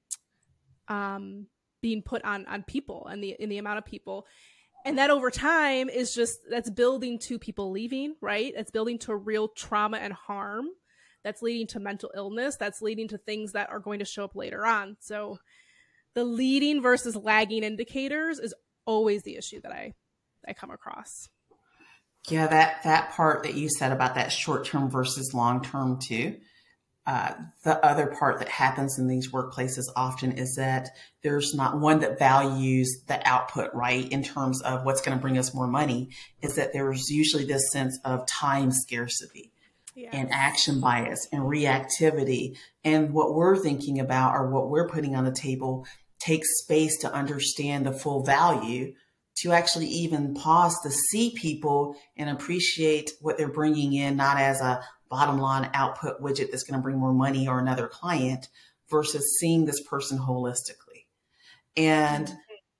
um, 0.87 1.47
being 1.81 2.01
put 2.01 2.23
on 2.23 2.45
on 2.47 2.63
people 2.63 3.07
and 3.07 3.23
the 3.23 3.35
in 3.39 3.49
the 3.49 3.57
amount 3.57 3.77
of 3.77 3.85
people. 3.85 4.25
And 4.85 4.99
that 4.99 5.09
over 5.09 5.29
time 5.29 5.89
is 5.89 6.13
just 6.13 6.39
that's 6.49 6.69
building 6.69 7.19
to 7.23 7.37
people 7.39 7.71
leaving 7.71 8.15
right? 8.21 8.53
It's 8.55 8.71
building 8.71 8.99
to 8.99 9.15
real 9.15 9.47
trauma 9.49 9.97
and 9.97 10.13
harm. 10.13 10.67
That's 11.23 11.41
leading 11.41 11.67
to 11.67 11.79
mental 11.79 12.11
illness. 12.15 12.55
That's 12.55 12.81
leading 12.81 13.09
to 13.09 13.17
things 13.17 13.51
that 13.51 13.69
are 13.69 13.79
going 13.79 13.99
to 13.99 14.05
show 14.05 14.23
up 14.23 14.35
later 14.35 14.65
on. 14.65 14.95
So 15.01 15.39
the 16.13 16.23
leading 16.23 16.81
versus 16.81 17.15
lagging 17.15 17.63
indicators 17.63 18.39
is 18.39 18.53
always 18.85 19.23
the 19.23 19.35
issue 19.35 19.61
that 19.61 19.71
i 19.71 19.93
i 20.47 20.53
come 20.53 20.71
across. 20.71 21.27
Yeah 22.29 22.47
that 22.47 22.83
that 22.83 23.11
part 23.11 23.43
that 23.43 23.55
you 23.55 23.69
said 23.69 23.91
about 23.91 24.15
that 24.15 24.31
short 24.31 24.65
term 24.65 24.89
versus 24.89 25.33
long 25.33 25.61
term 25.61 25.99
too 26.01 26.37
uh, 27.07 27.33
the 27.63 27.83
other 27.85 28.07
part 28.07 28.37
that 28.39 28.49
happens 28.49 28.99
in 28.99 29.07
these 29.07 29.31
workplaces 29.31 29.85
often 29.95 30.33
is 30.33 30.55
that 30.55 30.89
there's 31.23 31.53
not 31.53 31.79
one 31.79 32.01
that 32.01 32.19
values 32.19 33.01
the 33.07 33.25
output, 33.25 33.73
right? 33.73 34.11
In 34.11 34.23
terms 34.23 34.61
of 34.61 34.83
what's 34.83 34.99
going 34.99 35.17
to 35.17 35.21
bring 35.21 35.37
us 35.37 35.53
more 35.53 35.67
money, 35.67 36.09
is 36.41 36.55
that 36.55 36.73
there's 36.73 37.09
usually 37.09 37.45
this 37.45 37.71
sense 37.71 37.97
of 38.03 38.27
time 38.27 38.71
scarcity 38.71 39.53
yes. 39.95 40.13
and 40.13 40.29
action 40.33 40.81
bias 40.81 41.29
and 41.31 41.43
reactivity. 41.43 42.57
And 42.83 43.13
what 43.13 43.33
we're 43.33 43.57
thinking 43.57 44.01
about 44.01 44.35
or 44.35 44.49
what 44.49 44.69
we're 44.69 44.89
putting 44.89 45.15
on 45.15 45.23
the 45.23 45.31
table 45.31 45.87
takes 46.19 46.59
space 46.61 46.97
to 46.99 47.13
understand 47.13 47.85
the 47.85 47.93
full 47.93 48.23
value 48.23 48.93
to 49.43 49.51
actually 49.51 49.87
even 49.87 50.33
pause 50.33 50.75
to 50.81 50.89
see 50.89 51.33
people 51.37 51.95
and 52.17 52.29
appreciate 52.29 53.11
what 53.21 53.37
they're 53.37 53.47
bringing 53.47 53.93
in, 53.93 54.17
not 54.17 54.39
as 54.39 54.59
a 54.61 54.83
bottom 55.09 55.39
line 55.39 55.69
output 55.73 56.21
widget 56.21 56.51
that's 56.51 56.63
going 56.63 56.79
to 56.79 56.83
bring 56.83 56.97
more 56.97 57.13
money 57.13 57.47
or 57.47 57.59
another 57.59 57.87
client 57.87 58.49
versus 58.89 59.37
seeing 59.39 59.65
this 59.65 59.81
person 59.81 60.17
holistically. 60.17 61.05
And 61.75 62.33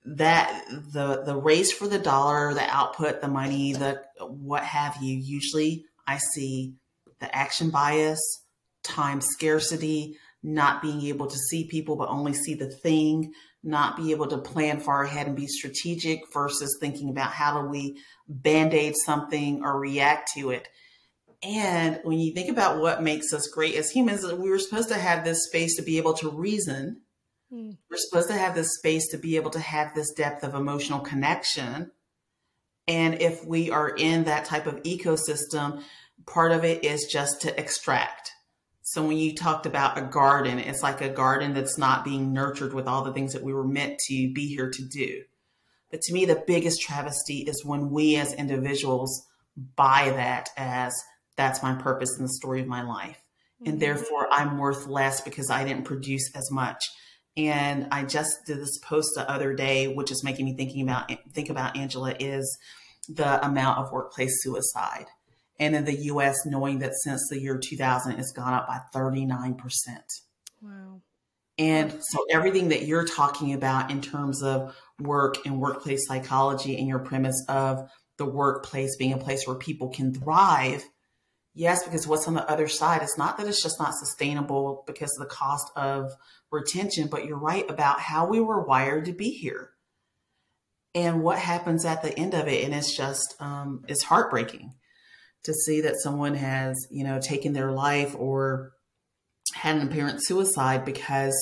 that 0.04 0.64
the 0.70 1.22
the 1.24 1.36
race 1.36 1.70
for 1.70 1.86
the 1.86 1.98
dollar, 1.98 2.54
the 2.54 2.64
output, 2.64 3.20
the 3.20 3.28
money, 3.28 3.72
the 3.74 4.02
what 4.20 4.64
have 4.64 4.96
you, 5.02 5.16
usually 5.16 5.84
I 6.06 6.18
see 6.18 6.74
the 7.20 7.34
action 7.34 7.70
bias, 7.70 8.20
time 8.82 9.20
scarcity, 9.20 10.16
not 10.42 10.80
being 10.80 11.02
able 11.02 11.26
to 11.26 11.36
see 11.36 11.66
people 11.66 11.96
but 11.96 12.08
only 12.08 12.32
see 12.32 12.54
the 12.54 12.70
thing, 12.70 13.32
not 13.62 13.96
be 13.96 14.12
able 14.12 14.26
to 14.28 14.38
plan 14.38 14.80
far 14.80 15.02
ahead 15.02 15.26
and 15.26 15.36
be 15.36 15.46
strategic 15.46 16.20
versus 16.32 16.78
thinking 16.80 17.10
about 17.10 17.30
how 17.30 17.60
do 17.60 17.68
we 17.68 17.98
band-aid 18.28 18.94
something 19.04 19.62
or 19.62 19.78
react 19.78 20.32
to 20.34 20.50
it 20.50 20.68
and 21.42 22.00
when 22.02 22.18
you 22.18 22.32
think 22.32 22.50
about 22.50 22.80
what 22.80 23.02
makes 23.02 23.32
us 23.32 23.46
great 23.48 23.76
as 23.76 23.90
humans, 23.90 24.24
we 24.24 24.50
were 24.50 24.58
supposed 24.58 24.88
to 24.88 24.98
have 24.98 25.24
this 25.24 25.46
space 25.46 25.76
to 25.76 25.82
be 25.82 25.96
able 25.98 26.14
to 26.14 26.30
reason. 26.30 27.02
Mm. 27.52 27.76
We're 27.88 27.96
supposed 27.96 28.28
to 28.28 28.36
have 28.36 28.54
this 28.54 28.76
space 28.76 29.08
to 29.08 29.18
be 29.18 29.36
able 29.36 29.50
to 29.52 29.60
have 29.60 29.94
this 29.94 30.12
depth 30.12 30.42
of 30.42 30.54
emotional 30.54 31.00
connection. 31.00 31.92
And 32.88 33.20
if 33.22 33.44
we 33.44 33.70
are 33.70 33.88
in 33.88 34.24
that 34.24 34.46
type 34.46 34.66
of 34.66 34.82
ecosystem, 34.82 35.82
part 36.26 36.50
of 36.52 36.64
it 36.64 36.84
is 36.84 37.04
just 37.04 37.42
to 37.42 37.58
extract. 37.58 38.32
So 38.82 39.06
when 39.06 39.18
you 39.18 39.34
talked 39.34 39.66
about 39.66 39.98
a 39.98 40.02
garden, 40.02 40.58
it's 40.58 40.82
like 40.82 41.02
a 41.02 41.10
garden 41.10 41.54
that's 41.54 41.78
not 41.78 42.04
being 42.04 42.32
nurtured 42.32 42.72
with 42.72 42.88
all 42.88 43.04
the 43.04 43.12
things 43.12 43.34
that 43.34 43.42
we 43.42 43.52
were 43.52 43.66
meant 43.66 43.98
to 44.08 44.32
be 44.32 44.48
here 44.48 44.70
to 44.70 44.82
do. 44.82 45.22
But 45.90 46.00
to 46.02 46.12
me, 46.12 46.24
the 46.24 46.42
biggest 46.46 46.80
travesty 46.80 47.40
is 47.40 47.64
when 47.64 47.90
we 47.90 48.16
as 48.16 48.32
individuals 48.32 49.26
buy 49.76 50.10
that 50.16 50.48
as 50.56 50.94
that's 51.38 51.62
my 51.62 51.74
purpose 51.74 52.18
in 52.18 52.24
the 52.24 52.32
story 52.34 52.60
of 52.60 52.66
my 52.66 52.82
life. 52.82 53.22
Mm-hmm. 53.62 53.70
And 53.70 53.80
therefore, 53.80 54.28
I'm 54.30 54.58
worth 54.58 54.86
less 54.86 55.22
because 55.22 55.50
I 55.50 55.64
didn't 55.64 55.84
produce 55.84 56.30
as 56.34 56.50
much. 56.50 56.84
And 57.38 57.86
I 57.92 58.02
just 58.02 58.30
did 58.46 58.58
this 58.58 58.78
post 58.78 59.12
the 59.14 59.30
other 59.30 59.54
day, 59.54 59.86
which 59.86 60.10
is 60.10 60.24
making 60.24 60.44
me 60.44 60.56
thinking 60.56 60.82
about 60.82 61.10
think 61.32 61.48
about 61.48 61.76
Angela 61.76 62.14
is 62.18 62.58
the 63.08 63.42
amount 63.46 63.78
of 63.78 63.92
workplace 63.92 64.42
suicide. 64.42 65.06
And 65.60 65.74
in 65.74 65.84
the 65.84 65.96
US, 66.06 66.44
knowing 66.44 66.80
that 66.80 66.92
since 67.04 67.26
the 67.30 67.40
year 67.40 67.56
2000, 67.56 68.18
it's 68.18 68.32
gone 68.32 68.54
up 68.54 68.66
by 68.66 68.80
39%. 68.94 69.56
Wow. 70.60 71.00
And 71.58 71.92
so 72.00 72.24
everything 72.30 72.68
that 72.68 72.82
you're 72.82 73.06
talking 73.06 73.52
about 73.52 73.90
in 73.90 74.00
terms 74.00 74.42
of 74.42 74.76
work 75.00 75.46
and 75.46 75.60
workplace 75.60 76.06
psychology 76.06 76.76
and 76.76 76.88
your 76.88 77.00
premise 77.00 77.44
of 77.48 77.88
the 78.16 78.26
workplace 78.26 78.96
being 78.96 79.12
a 79.12 79.18
place 79.18 79.46
where 79.46 79.56
people 79.56 79.88
can 79.88 80.12
thrive 80.12 80.84
Yes, 81.58 81.82
because 81.82 82.06
what's 82.06 82.28
on 82.28 82.34
the 82.34 82.48
other 82.48 82.68
side, 82.68 83.02
it's 83.02 83.18
not 83.18 83.36
that 83.36 83.48
it's 83.48 83.60
just 83.60 83.80
not 83.80 83.92
sustainable 83.92 84.84
because 84.86 85.10
of 85.18 85.28
the 85.28 85.34
cost 85.34 85.68
of 85.74 86.12
retention, 86.52 87.08
but 87.08 87.24
you're 87.24 87.36
right 87.36 87.68
about 87.68 87.98
how 87.98 88.28
we 88.28 88.38
were 88.38 88.64
wired 88.64 89.06
to 89.06 89.12
be 89.12 89.30
here 89.30 89.70
and 90.94 91.20
what 91.20 91.40
happens 91.40 91.84
at 91.84 92.00
the 92.00 92.16
end 92.16 92.32
of 92.34 92.46
it. 92.46 92.62
And 92.62 92.72
it's 92.72 92.96
just, 92.96 93.34
um, 93.40 93.82
it's 93.88 94.04
heartbreaking 94.04 94.72
to 95.42 95.52
see 95.52 95.80
that 95.80 95.96
someone 95.96 96.34
has, 96.34 96.76
you 96.92 97.02
know, 97.02 97.18
taken 97.20 97.54
their 97.54 97.72
life 97.72 98.14
or 98.16 98.70
had 99.52 99.74
an 99.74 99.88
apparent 99.88 100.24
suicide 100.24 100.84
because, 100.84 101.34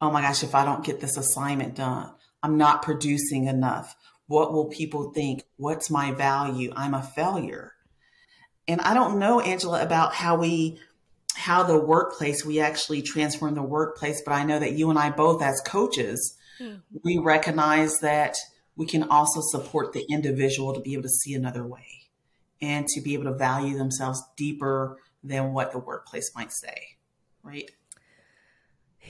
oh 0.00 0.10
my 0.10 0.22
gosh, 0.22 0.42
if 0.42 0.56
I 0.56 0.64
don't 0.64 0.84
get 0.84 0.98
this 0.98 1.16
assignment 1.16 1.76
done, 1.76 2.10
I'm 2.42 2.58
not 2.58 2.82
producing 2.82 3.46
enough. 3.46 3.94
What 4.26 4.52
will 4.52 4.70
people 4.70 5.12
think? 5.12 5.44
What's 5.56 5.88
my 5.88 6.10
value? 6.10 6.72
I'm 6.74 6.94
a 6.94 7.02
failure. 7.04 7.74
And 8.68 8.80
I 8.80 8.94
don't 8.94 9.18
know, 9.18 9.40
Angela, 9.40 9.82
about 9.82 10.14
how 10.14 10.36
we, 10.36 10.78
how 11.34 11.62
the 11.62 11.78
workplace, 11.78 12.44
we 12.44 12.60
actually 12.60 13.02
transform 13.02 13.54
the 13.54 13.62
workplace, 13.62 14.22
but 14.24 14.32
I 14.32 14.44
know 14.44 14.58
that 14.58 14.72
you 14.72 14.90
and 14.90 14.98
I 14.98 15.10
both, 15.10 15.42
as 15.42 15.60
coaches, 15.60 16.36
mm-hmm. 16.60 16.78
we 17.02 17.18
recognize 17.18 17.98
that 18.00 18.36
we 18.76 18.86
can 18.86 19.04
also 19.04 19.40
support 19.40 19.92
the 19.92 20.06
individual 20.08 20.74
to 20.74 20.80
be 20.80 20.92
able 20.92 21.02
to 21.02 21.08
see 21.08 21.34
another 21.34 21.66
way 21.66 22.08
and 22.60 22.86
to 22.86 23.00
be 23.00 23.14
able 23.14 23.24
to 23.24 23.34
value 23.34 23.76
themselves 23.76 24.22
deeper 24.36 24.98
than 25.24 25.52
what 25.52 25.72
the 25.72 25.78
workplace 25.78 26.30
might 26.34 26.52
say. 26.52 26.96
Right. 27.42 27.70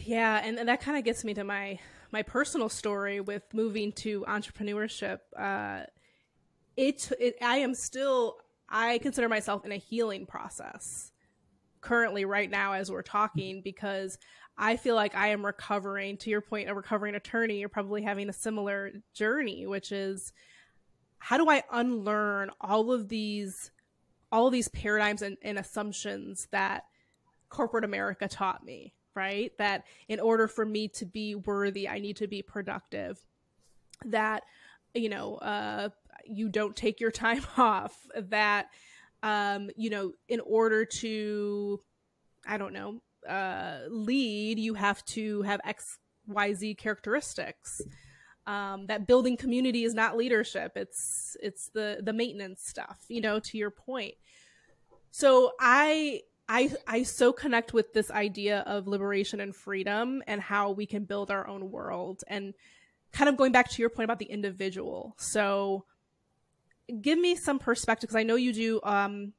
Yeah. 0.05 0.41
And, 0.43 0.59
and 0.59 0.69
that 0.69 0.81
kind 0.81 0.97
of 0.97 1.05
gets 1.05 1.23
me 1.23 1.35
to 1.35 1.45
my, 1.45 1.79
my 2.11 2.23
personal 2.23 2.69
story 2.69 3.21
with 3.21 3.43
moving 3.53 3.93
to 3.93 4.25
entrepreneurship. 4.27 5.19
Uh, 5.39 5.85
it, 6.77 7.13
it, 7.21 7.37
I 7.43 7.59
am 7.59 7.75
still, 7.75 8.39
I 8.73 8.99
consider 8.99 9.29
myself 9.29 9.65
in 9.65 9.73
a 9.73 9.77
healing 9.77 10.27
process 10.27 11.13
currently 11.83 12.25
right 12.25 12.51
now 12.51 12.73
as 12.73 12.91
we're 12.91 13.03
talking 13.03 13.61
because 13.63 14.19
I 14.57 14.77
feel 14.77 14.95
like 14.95 15.15
I 15.15 15.29
am 15.29 15.45
recovering 15.45 16.17
to 16.19 16.31
your 16.31 16.41
point 16.41 16.71
a 16.71 16.75
recovering 16.75 17.15
attorney 17.15 17.59
you're 17.59 17.69
probably 17.69 18.03
having 18.03 18.29
a 18.29 18.33
similar 18.33 18.93
journey 19.15 19.67
which 19.67 19.93
is 19.93 20.33
how 21.19 21.37
do 21.37 21.51
I 21.51 21.65
unlearn 21.71 22.51
all 22.61 22.93
of 22.93 23.09
these 23.09 23.71
all 24.31 24.47
of 24.47 24.53
these 24.53 24.69
paradigms 24.69 25.23
and, 25.23 25.37
and 25.43 25.59
assumptions 25.59 26.49
that 26.53 26.85
corporate 27.49 27.85
America 27.85 28.29
taught 28.29 28.65
me 28.65 28.95
right? 29.15 29.53
That 29.59 29.85
in 30.09 30.21
order 30.21 30.49
for 30.49 30.65
me 30.65 30.89
to 30.89 31.05
be 31.05 31.35
worthy 31.35 31.89
I 31.89 31.99
need 31.99 32.17
to 32.17 32.29
be 32.29 32.43
productive. 32.43 33.19
That 34.07 34.45
you 34.95 35.09
know 35.09 35.37
uh 35.37 35.89
you 36.27 36.49
don't 36.49 36.77
take 36.77 37.01
your 37.01 37.11
time 37.27 37.45
off 37.57 37.97
that 38.17 38.69
um 39.23 39.71
you 39.77 39.91
know 39.91 40.13
in 40.29 40.41
order 40.41 40.85
to 40.85 41.81
i 42.47 42.57
don't 42.59 42.73
know 42.73 43.01
uh 43.29 43.79
lead 43.89 44.59
you 44.59 44.75
have 44.75 45.05
to 45.05 45.43
have 45.43 45.61
xyz 45.67 46.77
characteristics. 46.77 47.81
Um 48.45 48.87
that 48.87 49.07
building 49.07 49.37
community 49.37 49.85
is 49.85 49.95
not 49.95 50.17
leadership. 50.17 50.73
It's 50.75 51.37
it's 51.41 51.69
the 51.69 52.01
the 52.03 52.13
maintenance 52.13 52.63
stuff 52.67 53.05
you 53.09 53.21
know 53.21 53.39
to 53.39 53.57
your 53.57 53.71
point. 53.71 54.15
So 55.13 55.53
I 55.61 56.23
I 56.49 56.73
I 56.89 57.03
so 57.05 57.33
connect 57.33 57.73
with 57.73 57.93
this 57.93 58.11
idea 58.11 58.61
of 58.61 58.89
liberation 58.89 59.41
and 59.41 59.55
freedom 59.55 60.23
and 60.27 60.41
how 60.41 60.73
we 60.73 60.87
can 60.87 61.05
build 61.05 61.31
our 61.31 61.47
own 61.47 61.71
world. 61.71 62.25
And 62.27 62.55
kind 63.13 63.29
of 63.29 63.37
going 63.37 63.53
back 63.53 63.71
to 63.71 63.83
your 63.83 63.91
point 63.91 64.05
about 64.05 64.19
the 64.19 64.27
individual. 64.27 65.15
So 65.19 65.85
give 67.01 67.19
me 67.19 67.35
some 67.35 67.59
perspective 67.59 68.09
because 68.09 68.21
I 68.21 68.25
know 68.25 68.37
you 68.37 68.53
do 68.53 68.81
um 68.83 69.33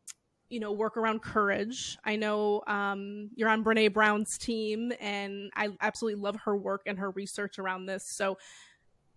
you 0.49 0.59
know 0.59 0.71
work 0.71 0.97
around 0.97 1.21
courage. 1.21 1.97
I 2.03 2.15
know 2.15 2.63
um 2.67 3.29
you're 3.35 3.49
on 3.49 3.63
Brené 3.63 3.91
Brown's 3.93 4.37
team 4.37 4.91
and 4.99 5.51
I 5.55 5.69
absolutely 5.81 6.21
love 6.21 6.37
her 6.45 6.55
work 6.55 6.83
and 6.85 6.99
her 6.99 7.11
research 7.11 7.59
around 7.59 7.85
this. 7.85 8.07
So 8.07 8.37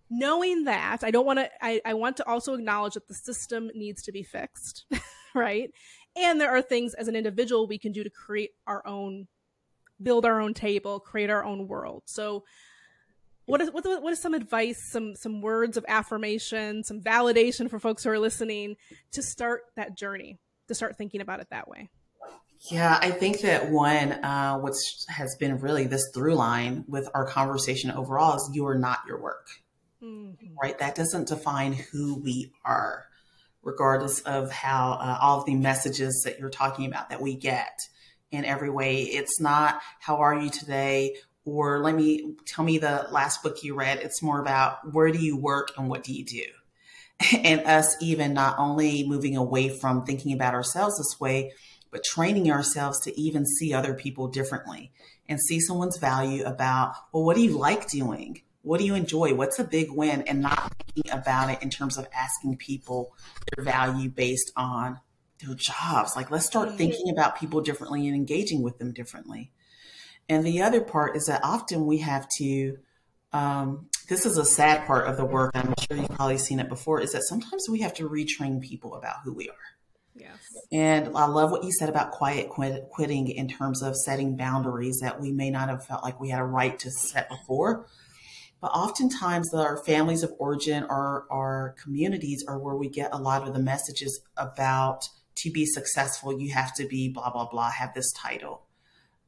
knowing 0.09 0.63
that 0.63 1.03
i 1.03 1.11
don't 1.11 1.25
want 1.25 1.39
to 1.39 1.49
I, 1.61 1.81
I 1.85 1.93
want 1.93 2.17
to 2.17 2.27
also 2.27 2.53
acknowledge 2.53 2.93
that 2.93 3.07
the 3.07 3.13
system 3.13 3.69
needs 3.75 4.03
to 4.03 4.11
be 4.11 4.23
fixed 4.23 4.85
right 5.35 5.71
and 6.15 6.39
there 6.39 6.49
are 6.49 6.61
things 6.61 6.93
as 6.93 7.07
an 7.07 7.15
individual 7.15 7.67
we 7.67 7.77
can 7.77 7.91
do 7.91 8.03
to 8.03 8.09
create 8.09 8.51
our 8.65 8.85
own 8.87 9.27
build 10.01 10.25
our 10.25 10.39
own 10.39 10.53
table 10.53 10.99
create 10.99 11.29
our 11.29 11.43
own 11.43 11.67
world 11.67 12.03
so 12.05 12.43
what 13.47 13.61
is 13.61 13.71
what, 13.71 13.83
what 14.03 14.13
is 14.13 14.21
some 14.21 14.35
advice 14.35 14.77
some 14.91 15.15
some 15.15 15.41
words 15.41 15.75
of 15.77 15.85
affirmation 15.87 16.83
some 16.83 17.01
validation 17.01 17.69
for 17.69 17.79
folks 17.79 18.03
who 18.03 18.11
are 18.11 18.19
listening 18.19 18.75
to 19.11 19.23
start 19.23 19.63
that 19.75 19.97
journey 19.97 20.37
to 20.67 20.75
start 20.75 20.97
thinking 20.97 21.21
about 21.21 21.39
it 21.39 21.47
that 21.49 21.67
way 21.67 21.89
yeah, 22.71 22.97
I 23.01 23.11
think 23.11 23.41
that 23.41 23.69
one, 23.69 24.11
uh, 24.11 24.57
which 24.57 24.75
has 25.09 25.35
been 25.35 25.59
really 25.59 25.85
this 25.85 26.09
through 26.13 26.35
line 26.35 26.85
with 26.87 27.07
our 27.13 27.25
conversation 27.25 27.91
overall, 27.91 28.35
is 28.35 28.49
you 28.53 28.65
are 28.67 28.77
not 28.77 28.99
your 29.07 29.21
work. 29.21 29.47
Mm-hmm. 30.01 30.55
Right? 30.61 30.77
That 30.79 30.95
doesn't 30.95 31.27
define 31.27 31.73
who 31.73 32.19
we 32.19 32.51
are, 32.65 33.05
regardless 33.61 34.21
of 34.21 34.51
how 34.51 34.93
uh, 34.93 35.19
all 35.21 35.39
of 35.39 35.45
the 35.45 35.55
messages 35.55 36.23
that 36.25 36.39
you're 36.39 36.49
talking 36.49 36.87
about 36.87 37.09
that 37.09 37.21
we 37.21 37.35
get 37.35 37.79
in 38.31 38.43
every 38.43 38.69
way. 38.69 39.03
It's 39.03 39.39
not, 39.39 39.79
how 39.99 40.17
are 40.17 40.37
you 40.37 40.49
today? 40.49 41.15
Or 41.47 41.79
let 41.79 41.95
me 41.95 42.35
tell 42.45 42.65
me 42.65 42.77
the 42.77 43.07
last 43.09 43.41
book 43.41 43.63
you 43.63 43.73
read. 43.73 43.99
It's 43.99 44.21
more 44.21 44.41
about 44.41 44.93
where 44.93 45.09
do 45.13 45.19
you 45.19 45.37
work 45.37 45.71
and 45.77 45.89
what 45.89 46.03
do 46.03 46.13
you 46.13 46.25
do? 46.25 46.43
And 47.43 47.61
us 47.61 47.95
even 47.99 48.33
not 48.33 48.59
only 48.59 49.07
moving 49.07 49.37
away 49.37 49.69
from 49.69 50.05
thinking 50.05 50.33
about 50.33 50.53
ourselves 50.53 50.97
this 50.97 51.19
way, 51.19 51.53
but 51.89 52.03
training 52.03 52.51
ourselves 52.51 52.99
to 53.05 53.19
even 53.19 53.45
see 53.45 53.73
other 53.73 53.95
people 53.95 54.27
differently 54.27 54.91
and 55.27 55.39
see 55.41 55.59
someone's 55.59 55.97
value 55.97 56.43
about, 56.43 56.93
well, 57.11 57.23
what 57.23 57.37
do 57.37 57.41
you 57.41 57.57
like 57.57 57.89
doing? 57.89 58.41
What 58.61 58.79
do 58.79 58.85
you 58.85 58.93
enjoy? 58.93 59.33
What's 59.33 59.57
a 59.57 59.63
big 59.63 59.89
win? 59.89 60.23
And 60.23 60.41
not 60.41 60.73
thinking 60.85 61.11
about 61.11 61.49
it 61.49 61.63
in 61.63 61.69
terms 61.69 61.97
of 61.97 62.07
asking 62.13 62.57
people 62.57 63.15
their 63.55 63.63
value 63.63 64.09
based 64.09 64.51
on 64.55 64.99
their 65.39 65.55
jobs. 65.55 66.15
Like, 66.15 66.29
let's 66.29 66.45
start 66.45 66.75
thinking 66.75 67.09
about 67.09 67.39
people 67.39 67.61
differently 67.61 68.05
and 68.05 68.15
engaging 68.15 68.61
with 68.61 68.77
them 68.77 68.91
differently. 68.91 69.51
And 70.29 70.45
the 70.45 70.61
other 70.61 70.81
part 70.81 71.15
is 71.15 71.25
that 71.25 71.41
often 71.43 71.85
we 71.85 71.99
have 71.99 72.27
to, 72.37 72.77
um, 73.31 73.87
this 74.09 74.25
is 74.25 74.37
a 74.37 74.45
sad 74.45 74.85
part 74.85 75.07
of 75.07 75.17
the 75.17 75.25
work. 75.25 75.51
I'm 75.55 75.73
sure 75.79 75.97
you've 75.97 76.09
probably 76.09 76.37
seen 76.37 76.59
it 76.59 76.69
before, 76.69 77.01
is 77.01 77.13
that 77.13 77.23
sometimes 77.23 77.67
we 77.69 77.81
have 77.81 77.93
to 77.95 78.09
retrain 78.09 78.61
people 78.61 78.95
about 78.95 79.17
who 79.23 79.33
we 79.33 79.49
are. 79.49 79.55
Yes. 80.15 80.37
And 80.71 81.15
I 81.15 81.27
love 81.27 81.51
what 81.51 81.63
you 81.63 81.71
said 81.71 81.89
about 81.89 82.11
quiet 82.11 82.49
quit- 82.49 82.89
quitting 82.89 83.27
in 83.29 83.47
terms 83.47 83.83
of 83.83 83.95
setting 83.95 84.35
boundaries 84.35 84.99
that 85.01 85.21
we 85.21 85.31
may 85.31 85.49
not 85.49 85.69
have 85.69 85.85
felt 85.85 86.03
like 86.03 86.19
we 86.19 86.29
had 86.29 86.39
a 86.39 86.45
right 86.45 86.77
to 86.79 86.91
set 86.91 87.29
before. 87.29 87.87
But 88.59 88.71
oftentimes, 88.71 89.53
our 89.53 89.77
families 89.77 90.23
of 90.23 90.33
origin 90.39 90.83
or 90.89 91.27
our 91.29 91.75
communities 91.81 92.43
are 92.47 92.57
where 92.57 92.75
we 92.75 92.89
get 92.89 93.13
a 93.13 93.17
lot 93.17 93.47
of 93.47 93.53
the 93.53 93.59
messages 93.59 94.19
about 94.35 95.07
to 95.35 95.51
be 95.51 95.65
successful, 95.65 96.39
you 96.39 96.51
have 96.53 96.73
to 96.73 96.87
be 96.87 97.09
blah, 97.09 97.29
blah, 97.29 97.47
blah, 97.47 97.69
have 97.69 97.93
this 97.93 98.11
title. 98.13 98.63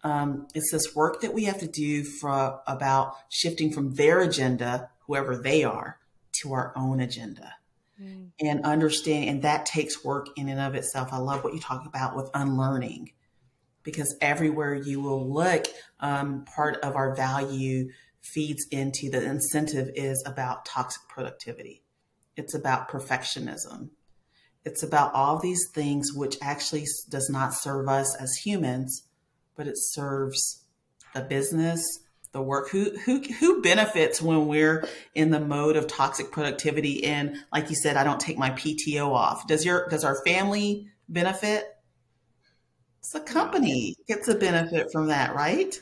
Um, 0.03 0.47
it's 0.53 0.71
this 0.71 0.95
work 0.95 1.21
that 1.21 1.33
we 1.33 1.43
have 1.45 1.59
to 1.59 1.67
do 1.67 2.03
for 2.03 2.61
about 2.67 3.15
shifting 3.29 3.71
from 3.73 3.95
their 3.95 4.21
agenda, 4.21 4.89
whoever 5.07 5.35
they 5.35 5.63
are, 5.63 5.99
to 6.41 6.53
our 6.53 6.73
own 6.75 6.99
agenda. 6.99 7.55
Mm. 8.01 8.29
And 8.39 8.65
understand, 8.65 9.29
and 9.29 9.41
that 9.41 9.65
takes 9.65 10.05
work 10.05 10.27
in 10.37 10.47
and 10.47 10.59
of 10.59 10.75
itself. 10.75 11.09
I 11.11 11.17
love 11.17 11.43
what 11.43 11.53
you 11.53 11.59
talk 11.59 11.85
about 11.85 12.15
with 12.15 12.29
unlearning, 12.33 13.11
because 13.83 14.15
everywhere 14.21 14.73
you 14.73 15.01
will 15.01 15.33
look, 15.33 15.65
um, 15.99 16.45
part 16.45 16.77
of 16.77 16.95
our 16.95 17.13
value 17.15 17.89
feeds 18.21 18.65
into 18.71 19.09
the 19.09 19.21
incentive 19.23 19.89
is 19.95 20.23
about 20.25 20.65
toxic 20.65 21.01
productivity. 21.09 21.83
It's 22.37 22.53
about 22.53 22.89
perfectionism. 22.89 23.89
It's 24.63 24.83
about 24.83 25.13
all 25.13 25.39
these 25.39 25.67
things 25.73 26.13
which 26.13 26.37
actually 26.41 26.85
does 27.09 27.29
not 27.29 27.53
serve 27.53 27.89
us 27.89 28.15
as 28.15 28.31
humans, 28.45 29.03
but 29.59 29.67
it 29.67 29.77
serves 29.77 30.63
the 31.13 31.19
business, 31.19 31.83
the 32.31 32.41
work. 32.41 32.69
Who 32.69 32.97
who 32.99 33.19
who 33.19 33.61
benefits 33.61 34.21
when 34.21 34.47
we're 34.47 34.87
in 35.13 35.31
the 35.31 35.39
mode 35.41 35.75
of 35.75 35.85
toxic 35.85 36.31
productivity? 36.31 37.03
And 37.03 37.35
like 37.51 37.69
you 37.69 37.75
said, 37.75 37.97
I 37.97 38.05
don't 38.05 38.21
take 38.21 38.37
my 38.37 38.51
PTO 38.51 39.13
off. 39.13 39.47
Does 39.47 39.65
your 39.65 39.89
does 39.89 40.05
our 40.05 40.23
family 40.25 40.87
benefit? 41.09 41.75
It's 42.99 43.11
the 43.11 43.19
company 43.19 43.95
gets 44.07 44.29
a 44.29 44.35
benefit 44.35 44.93
from 44.93 45.07
that, 45.07 45.35
right? 45.35 45.79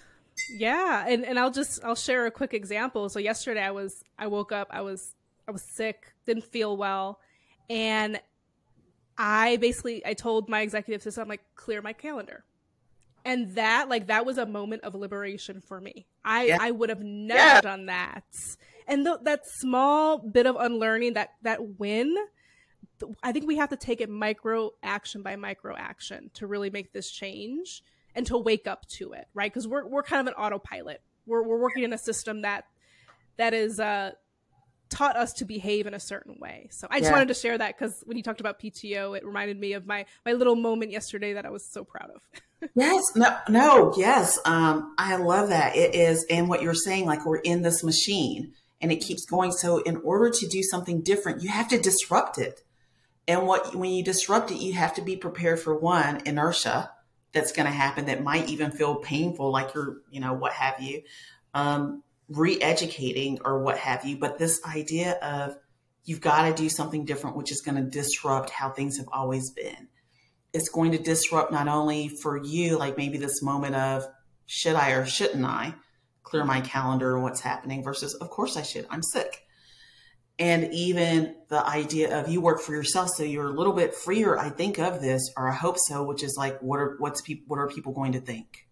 Yeah, 0.49 1.05
and 1.07 1.23
and 1.23 1.37
I'll 1.37 1.51
just 1.51 1.83
I'll 1.83 1.93
share 1.93 2.25
a 2.25 2.31
quick 2.31 2.55
example. 2.55 3.09
So 3.09 3.19
yesterday 3.19 3.61
I 3.61 3.71
was 3.71 4.03
I 4.17 4.25
woke 4.25 4.51
up 4.51 4.69
I 4.71 4.81
was 4.81 5.13
I 5.47 5.51
was 5.51 5.61
sick, 5.61 6.13
didn't 6.25 6.45
feel 6.45 6.75
well, 6.75 7.19
and 7.69 8.19
I 9.19 9.57
basically 9.57 10.03
I 10.03 10.15
told 10.15 10.49
my 10.49 10.61
executive 10.61 11.03
system 11.03 11.21
I'm 11.21 11.29
like 11.29 11.43
clear 11.55 11.83
my 11.83 11.93
calendar. 11.93 12.43
And 13.27 13.55
that 13.55 13.89
like 13.89 14.07
that 14.07 14.25
was 14.25 14.37
a 14.37 14.45
moment 14.45 14.83
of 14.83 14.95
liberation 14.95 15.59
for 15.59 15.81
me. 15.81 16.07
I 16.23 16.45
yeah. 16.45 16.57
I 16.61 16.71
would 16.71 16.87
have 16.87 17.01
never 17.01 17.37
yeah. 17.37 17.61
done 17.61 17.87
that. 17.87 18.23
And 18.87 19.05
th- 19.05 19.17
that 19.23 19.45
small 19.45 20.17
bit 20.17 20.45
of 20.45 20.55
unlearning 20.57 21.15
that 21.15 21.31
that 21.41 21.77
win 21.77 22.15
I 23.21 23.31
think 23.31 23.45
we 23.45 23.57
have 23.57 23.69
to 23.69 23.75
take 23.75 24.01
it 24.01 24.09
micro 24.09 24.71
action 24.81 25.21
by 25.21 25.35
micro 25.35 25.75
action 25.75 26.31
to 26.35 26.47
really 26.47 26.69
make 26.69 26.93
this 26.93 27.11
change 27.11 27.83
and 28.15 28.25
to 28.27 28.37
wake 28.37 28.65
up 28.65 28.87
to 28.87 29.11
it, 29.11 29.27
right? 29.33 29.51
Because 29.51 29.67
we're 29.67 29.85
we're 29.85 30.03
kind 30.03 30.25
of 30.25 30.33
an 30.33 30.41
autopilot. 30.41 31.01
We're 31.25 31.43
we're 31.43 31.59
working 31.59 31.83
in 31.83 31.93
a 31.93 31.97
system 31.97 32.41
that 32.43 32.65
that 33.37 33.53
is 33.53 33.79
uh, 33.79 34.11
taught 34.89 35.15
us 35.15 35.33
to 35.33 35.45
behave 35.45 35.87
in 35.87 35.93
a 35.93 35.99
certain 35.99 36.37
way. 36.39 36.67
So 36.71 36.87
I 36.89 36.99
just 36.99 37.09
yeah. 37.09 37.17
wanted 37.17 37.27
to 37.29 37.33
share 37.33 37.57
that 37.57 37.77
because 37.77 38.01
when 38.05 38.17
you 38.17 38.23
talked 38.23 38.39
about 38.39 38.59
PTO, 38.59 39.17
it 39.17 39.25
reminded 39.25 39.59
me 39.59 39.73
of 39.73 39.85
my 39.85 40.05
my 40.25 40.33
little 40.33 40.55
moment 40.55 40.91
yesterday 40.91 41.33
that 41.33 41.45
I 41.45 41.49
was 41.49 41.65
so 41.65 41.83
proud 41.83 42.11
of. 42.11 42.69
yes, 42.75 43.03
no, 43.15 43.37
no, 43.49 43.93
yes, 43.97 44.39
um, 44.45 44.95
I 44.97 45.17
love 45.17 45.49
that. 45.49 45.75
It 45.75 45.93
is, 45.93 46.25
and 46.29 46.49
what 46.49 46.61
you're 46.61 46.73
saying, 46.73 47.05
like 47.05 47.25
we're 47.25 47.37
in 47.37 47.61
this 47.61 47.83
machine 47.83 48.53
and 48.81 48.91
it 48.91 48.97
keeps 48.97 49.25
going. 49.25 49.51
So 49.51 49.79
in 49.79 49.97
order 49.97 50.29
to 50.29 50.47
do 50.47 50.63
something 50.63 51.01
different, 51.01 51.41
you 51.41 51.49
have 51.49 51.67
to 51.69 51.79
disrupt 51.79 52.37
it. 52.37 52.63
And 53.27 53.45
what 53.45 53.75
when 53.75 53.91
you 53.91 54.03
disrupt 54.03 54.51
it, 54.51 54.57
you 54.57 54.73
have 54.73 54.93
to 54.95 55.01
be 55.01 55.17
prepared 55.17 55.59
for 55.59 55.75
one 55.75 56.21
inertia 56.25 56.91
that's 57.33 57.51
going 57.51 57.65
to 57.65 57.71
happen 57.71 58.05
that 58.05 58.23
might 58.23 58.49
even 58.49 58.71
feel 58.71 58.95
painful, 58.95 59.51
like 59.51 59.73
you're, 59.73 59.97
you 60.09 60.19
know, 60.19 60.33
what 60.33 60.53
have 60.53 60.79
you, 60.79 61.03
um, 61.53 62.03
re-educating 62.29 63.39
or 63.43 63.61
what 63.61 63.77
have 63.77 64.05
you. 64.05 64.17
But 64.17 64.37
this 64.37 64.59
idea 64.65 65.13
of 65.13 65.55
you've 66.03 66.21
got 66.21 66.47
to 66.47 66.53
do 66.53 66.69
something 66.69 67.05
different, 67.05 67.35
which 67.35 67.51
is 67.51 67.61
going 67.61 67.75
to 67.75 67.89
disrupt 67.89 68.49
how 68.49 68.69
things 68.69 68.97
have 68.97 69.07
always 69.11 69.51
been. 69.51 69.87
It's 70.53 70.69
going 70.69 70.91
to 70.91 70.97
disrupt 70.97 71.51
not 71.51 71.67
only 71.67 72.09
for 72.09 72.41
you, 72.41 72.77
like 72.77 72.97
maybe 72.97 73.17
this 73.17 73.41
moment 73.41 73.75
of 73.75 74.05
should 74.45 74.75
I 74.75 74.91
or 74.91 75.05
shouldn't 75.05 75.45
I 75.45 75.75
clear 76.23 76.45
my 76.45 76.61
calendar 76.61 77.15
and 77.15 77.23
what's 77.23 77.41
happening 77.41 77.83
versus 77.83 78.13
of 78.15 78.29
course 78.29 78.57
I 78.57 78.61
should. 78.61 78.87
I'm 78.89 79.03
sick 79.03 79.43
and 80.39 80.71
even 80.73 81.35
the 81.49 81.65
idea 81.65 82.19
of 82.19 82.29
you 82.29 82.41
work 82.41 82.61
for 82.61 82.73
yourself 82.73 83.09
so 83.09 83.23
you're 83.23 83.47
a 83.47 83.53
little 83.53 83.73
bit 83.73 83.93
freer 83.93 84.37
i 84.37 84.49
think 84.49 84.77
of 84.77 85.01
this 85.01 85.31
or 85.35 85.49
i 85.49 85.53
hope 85.53 85.77
so 85.77 86.03
which 86.03 86.23
is 86.23 86.35
like 86.37 86.59
what 86.61 86.79
are 86.79 86.95
what's 86.99 87.21
people 87.21 87.43
what 87.47 87.59
are 87.59 87.67
people 87.67 87.93
going 87.93 88.11
to 88.11 88.19
think 88.19 88.66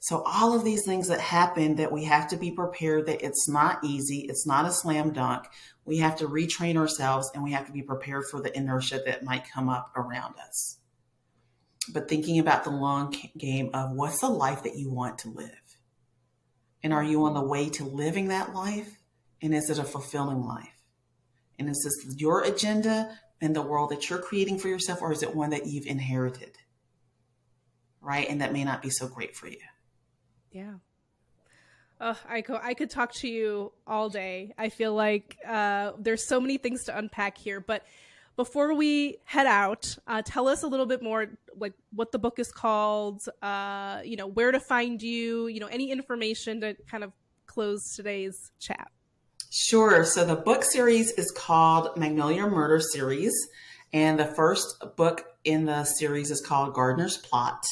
so 0.00 0.22
all 0.26 0.54
of 0.54 0.64
these 0.64 0.84
things 0.84 1.08
that 1.08 1.20
happen 1.20 1.76
that 1.76 1.92
we 1.92 2.04
have 2.04 2.28
to 2.28 2.36
be 2.36 2.50
prepared 2.50 3.06
that 3.06 3.24
it's 3.24 3.48
not 3.48 3.82
easy 3.82 4.20
it's 4.28 4.46
not 4.46 4.66
a 4.66 4.72
slam 4.72 5.12
dunk 5.12 5.46
we 5.84 5.98
have 5.98 6.16
to 6.16 6.26
retrain 6.26 6.76
ourselves 6.76 7.30
and 7.34 7.42
we 7.42 7.52
have 7.52 7.66
to 7.66 7.72
be 7.72 7.82
prepared 7.82 8.24
for 8.30 8.40
the 8.40 8.56
inertia 8.56 9.00
that 9.04 9.24
might 9.24 9.50
come 9.50 9.68
up 9.68 9.92
around 9.96 10.34
us 10.46 10.78
but 11.92 12.08
thinking 12.08 12.38
about 12.38 12.64
the 12.64 12.70
long 12.70 13.14
game 13.36 13.70
of 13.74 13.90
what's 13.92 14.20
the 14.20 14.28
life 14.28 14.62
that 14.62 14.76
you 14.76 14.90
want 14.90 15.18
to 15.18 15.30
live 15.30 15.50
and 16.82 16.92
are 16.92 17.02
you 17.02 17.24
on 17.24 17.34
the 17.34 17.44
way 17.44 17.70
to 17.70 17.84
living 17.84 18.28
that 18.28 18.54
life 18.54 18.98
and 19.44 19.54
is 19.54 19.68
it 19.68 19.78
a 19.78 19.84
fulfilling 19.84 20.42
life? 20.42 20.68
And 21.58 21.68
is 21.68 21.82
this 21.84 22.18
your 22.18 22.42
agenda 22.42 23.18
and 23.42 23.54
the 23.54 23.60
world 23.60 23.90
that 23.90 24.08
you're 24.08 24.18
creating 24.18 24.58
for 24.58 24.68
yourself, 24.68 25.02
or 25.02 25.12
is 25.12 25.22
it 25.22 25.34
one 25.34 25.50
that 25.50 25.66
you've 25.66 25.86
inherited? 25.86 26.56
Right? 28.00 28.28
And 28.28 28.40
that 28.40 28.54
may 28.54 28.64
not 28.64 28.80
be 28.80 28.88
so 28.88 29.06
great 29.06 29.36
for 29.36 29.48
you. 29.48 29.58
Yeah. 30.54 30.74
I, 32.28 32.42
co- 32.42 32.60
I 32.62 32.74
could 32.74 32.90
talk 32.90 33.12
to 33.16 33.28
you 33.28 33.72
all 33.86 34.08
day. 34.08 34.52
I 34.58 34.68
feel 34.68 34.94
like 34.94 35.38
uh, 35.46 35.92
there's 35.98 36.26
so 36.26 36.40
many 36.40 36.58
things 36.58 36.84
to 36.84 36.96
unpack 36.96 37.38
here, 37.38 37.60
but 37.60 37.82
before 38.36 38.74
we 38.74 39.18
head 39.24 39.46
out, 39.46 39.96
uh, 40.06 40.20
tell 40.22 40.48
us 40.48 40.62
a 40.62 40.66
little 40.66 40.86
bit 40.86 41.02
more, 41.02 41.26
like 41.56 41.72
what 41.92 42.12
the 42.12 42.18
book 42.18 42.38
is 42.38 42.50
called, 42.50 43.22
uh, 43.42 44.00
you 44.04 44.16
know, 44.16 44.26
where 44.26 44.52
to 44.52 44.60
find 44.60 45.00
you, 45.00 45.46
you 45.46 45.60
know, 45.60 45.68
any 45.68 45.90
information 45.90 46.60
to 46.60 46.74
kind 46.90 47.04
of 47.04 47.12
close 47.46 47.94
today's 47.94 48.50
chat. 48.58 48.88
Sure. 49.50 50.04
So 50.04 50.24
the 50.24 50.36
book 50.36 50.64
series 50.64 51.12
is 51.12 51.30
called 51.30 51.96
Magnolia 51.96 52.46
Murder 52.48 52.80
Series, 52.80 53.32
and 53.92 54.18
the 54.18 54.26
first 54.26 54.82
book 54.96 55.24
in 55.44 55.64
the 55.64 55.84
series 55.84 56.30
is 56.30 56.40
called 56.40 56.74
Gardener's 56.74 57.16
Plot. 57.16 57.64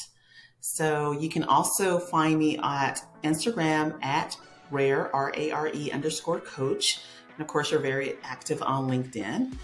So 0.63 1.11
you 1.11 1.29
can 1.29 1.43
also 1.43 1.99
find 1.99 2.39
me 2.39 2.57
at 2.63 3.05
Instagram 3.25 4.03
at 4.03 4.37
rare 4.71 5.15
r 5.15 5.33
a 5.37 5.51
r 5.51 5.69
e 5.69 5.91
underscore 5.91 6.39
coach, 6.39 7.01
and 7.33 7.41
of 7.41 7.49
course 7.49 7.73
you're 7.73 7.81
very 7.81 8.15
active 8.23 8.63
on 8.63 8.89
LinkedIn. 8.89 9.57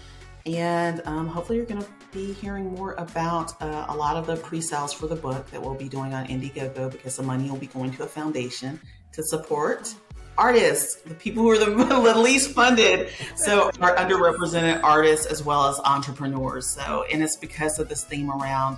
And 0.45 1.01
um, 1.05 1.27
hopefully, 1.27 1.57
you're 1.57 1.65
going 1.65 1.81
to 1.81 1.89
be 2.11 2.33
hearing 2.33 2.73
more 2.73 2.95
about 2.95 3.61
uh, 3.61 3.85
a 3.87 3.95
lot 3.95 4.17
of 4.17 4.27
the 4.27 4.35
pre 4.35 4.59
sales 4.59 4.91
for 4.91 5.07
the 5.07 5.15
book 5.15 5.49
that 5.51 5.61
we'll 5.61 5.73
be 5.73 5.87
doing 5.87 6.13
on 6.13 6.27
Indiegogo 6.27 6.91
because 6.91 7.15
the 7.15 7.23
money 7.23 7.49
will 7.49 7.57
be 7.57 7.67
going 7.67 7.91
to 7.93 8.03
a 8.03 8.07
foundation 8.07 8.77
to 9.13 9.23
support 9.23 9.95
artists, 10.37 10.95
the 10.95 11.13
people 11.13 11.43
who 11.43 11.51
are 11.51 11.57
the, 11.57 11.71
the 12.13 12.19
least 12.19 12.51
funded. 12.51 13.09
So, 13.35 13.71
our 13.79 13.95
underrepresented 13.95 14.83
artists 14.83 15.27
as 15.27 15.43
well 15.43 15.69
as 15.69 15.79
entrepreneurs. 15.85 16.67
So, 16.67 17.05
and 17.09 17.23
it's 17.23 17.37
because 17.37 17.79
of 17.79 17.87
this 17.87 18.03
theme 18.03 18.29
around 18.29 18.77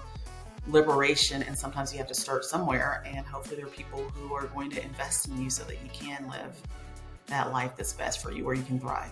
liberation. 0.67 1.43
And 1.43 1.57
sometimes 1.57 1.91
you 1.91 1.97
have 1.97 2.07
to 2.07 2.15
start 2.15 2.45
somewhere. 2.45 3.03
And 3.05 3.25
hopefully, 3.25 3.57
there 3.57 3.65
are 3.65 3.69
people 3.69 4.03
who 4.09 4.33
are 4.33 4.47
going 4.47 4.69
to 4.71 4.83
invest 4.83 5.27
in 5.27 5.41
you 5.41 5.49
so 5.49 5.63
that 5.65 5.77
you 5.83 5.89
can 5.93 6.29
live 6.29 6.55
that 7.27 7.51
life 7.51 7.71
that's 7.77 7.93
best 7.93 8.21
for 8.21 8.31
you, 8.31 8.45
where 8.45 8.55
you 8.55 8.63
can 8.63 8.79
thrive. 8.79 9.11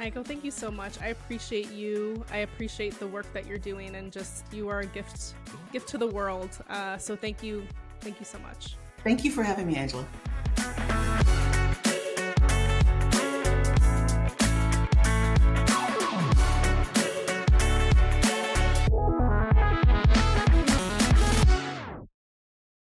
Aiko, 0.00 0.24
thank 0.24 0.44
you 0.44 0.50
so 0.50 0.70
much. 0.70 1.00
I 1.00 1.08
appreciate 1.08 1.70
you. 1.72 2.24
I 2.30 2.38
appreciate 2.38 2.98
the 2.98 3.06
work 3.06 3.30
that 3.32 3.46
you're 3.46 3.58
doing, 3.58 3.94
and 3.94 4.12
just 4.12 4.44
you 4.52 4.68
are 4.68 4.80
a 4.80 4.86
gift, 4.86 5.34
gift 5.72 5.88
to 5.88 5.98
the 5.98 6.06
world. 6.06 6.50
Uh, 6.68 6.98
so 6.98 7.16
thank 7.16 7.42
you, 7.42 7.66
thank 8.00 8.18
you 8.20 8.26
so 8.26 8.38
much. 8.40 8.76
Thank 9.02 9.24
you 9.24 9.30
for 9.30 9.42
having 9.42 9.66
me, 9.66 9.76
Angela. 9.76 10.06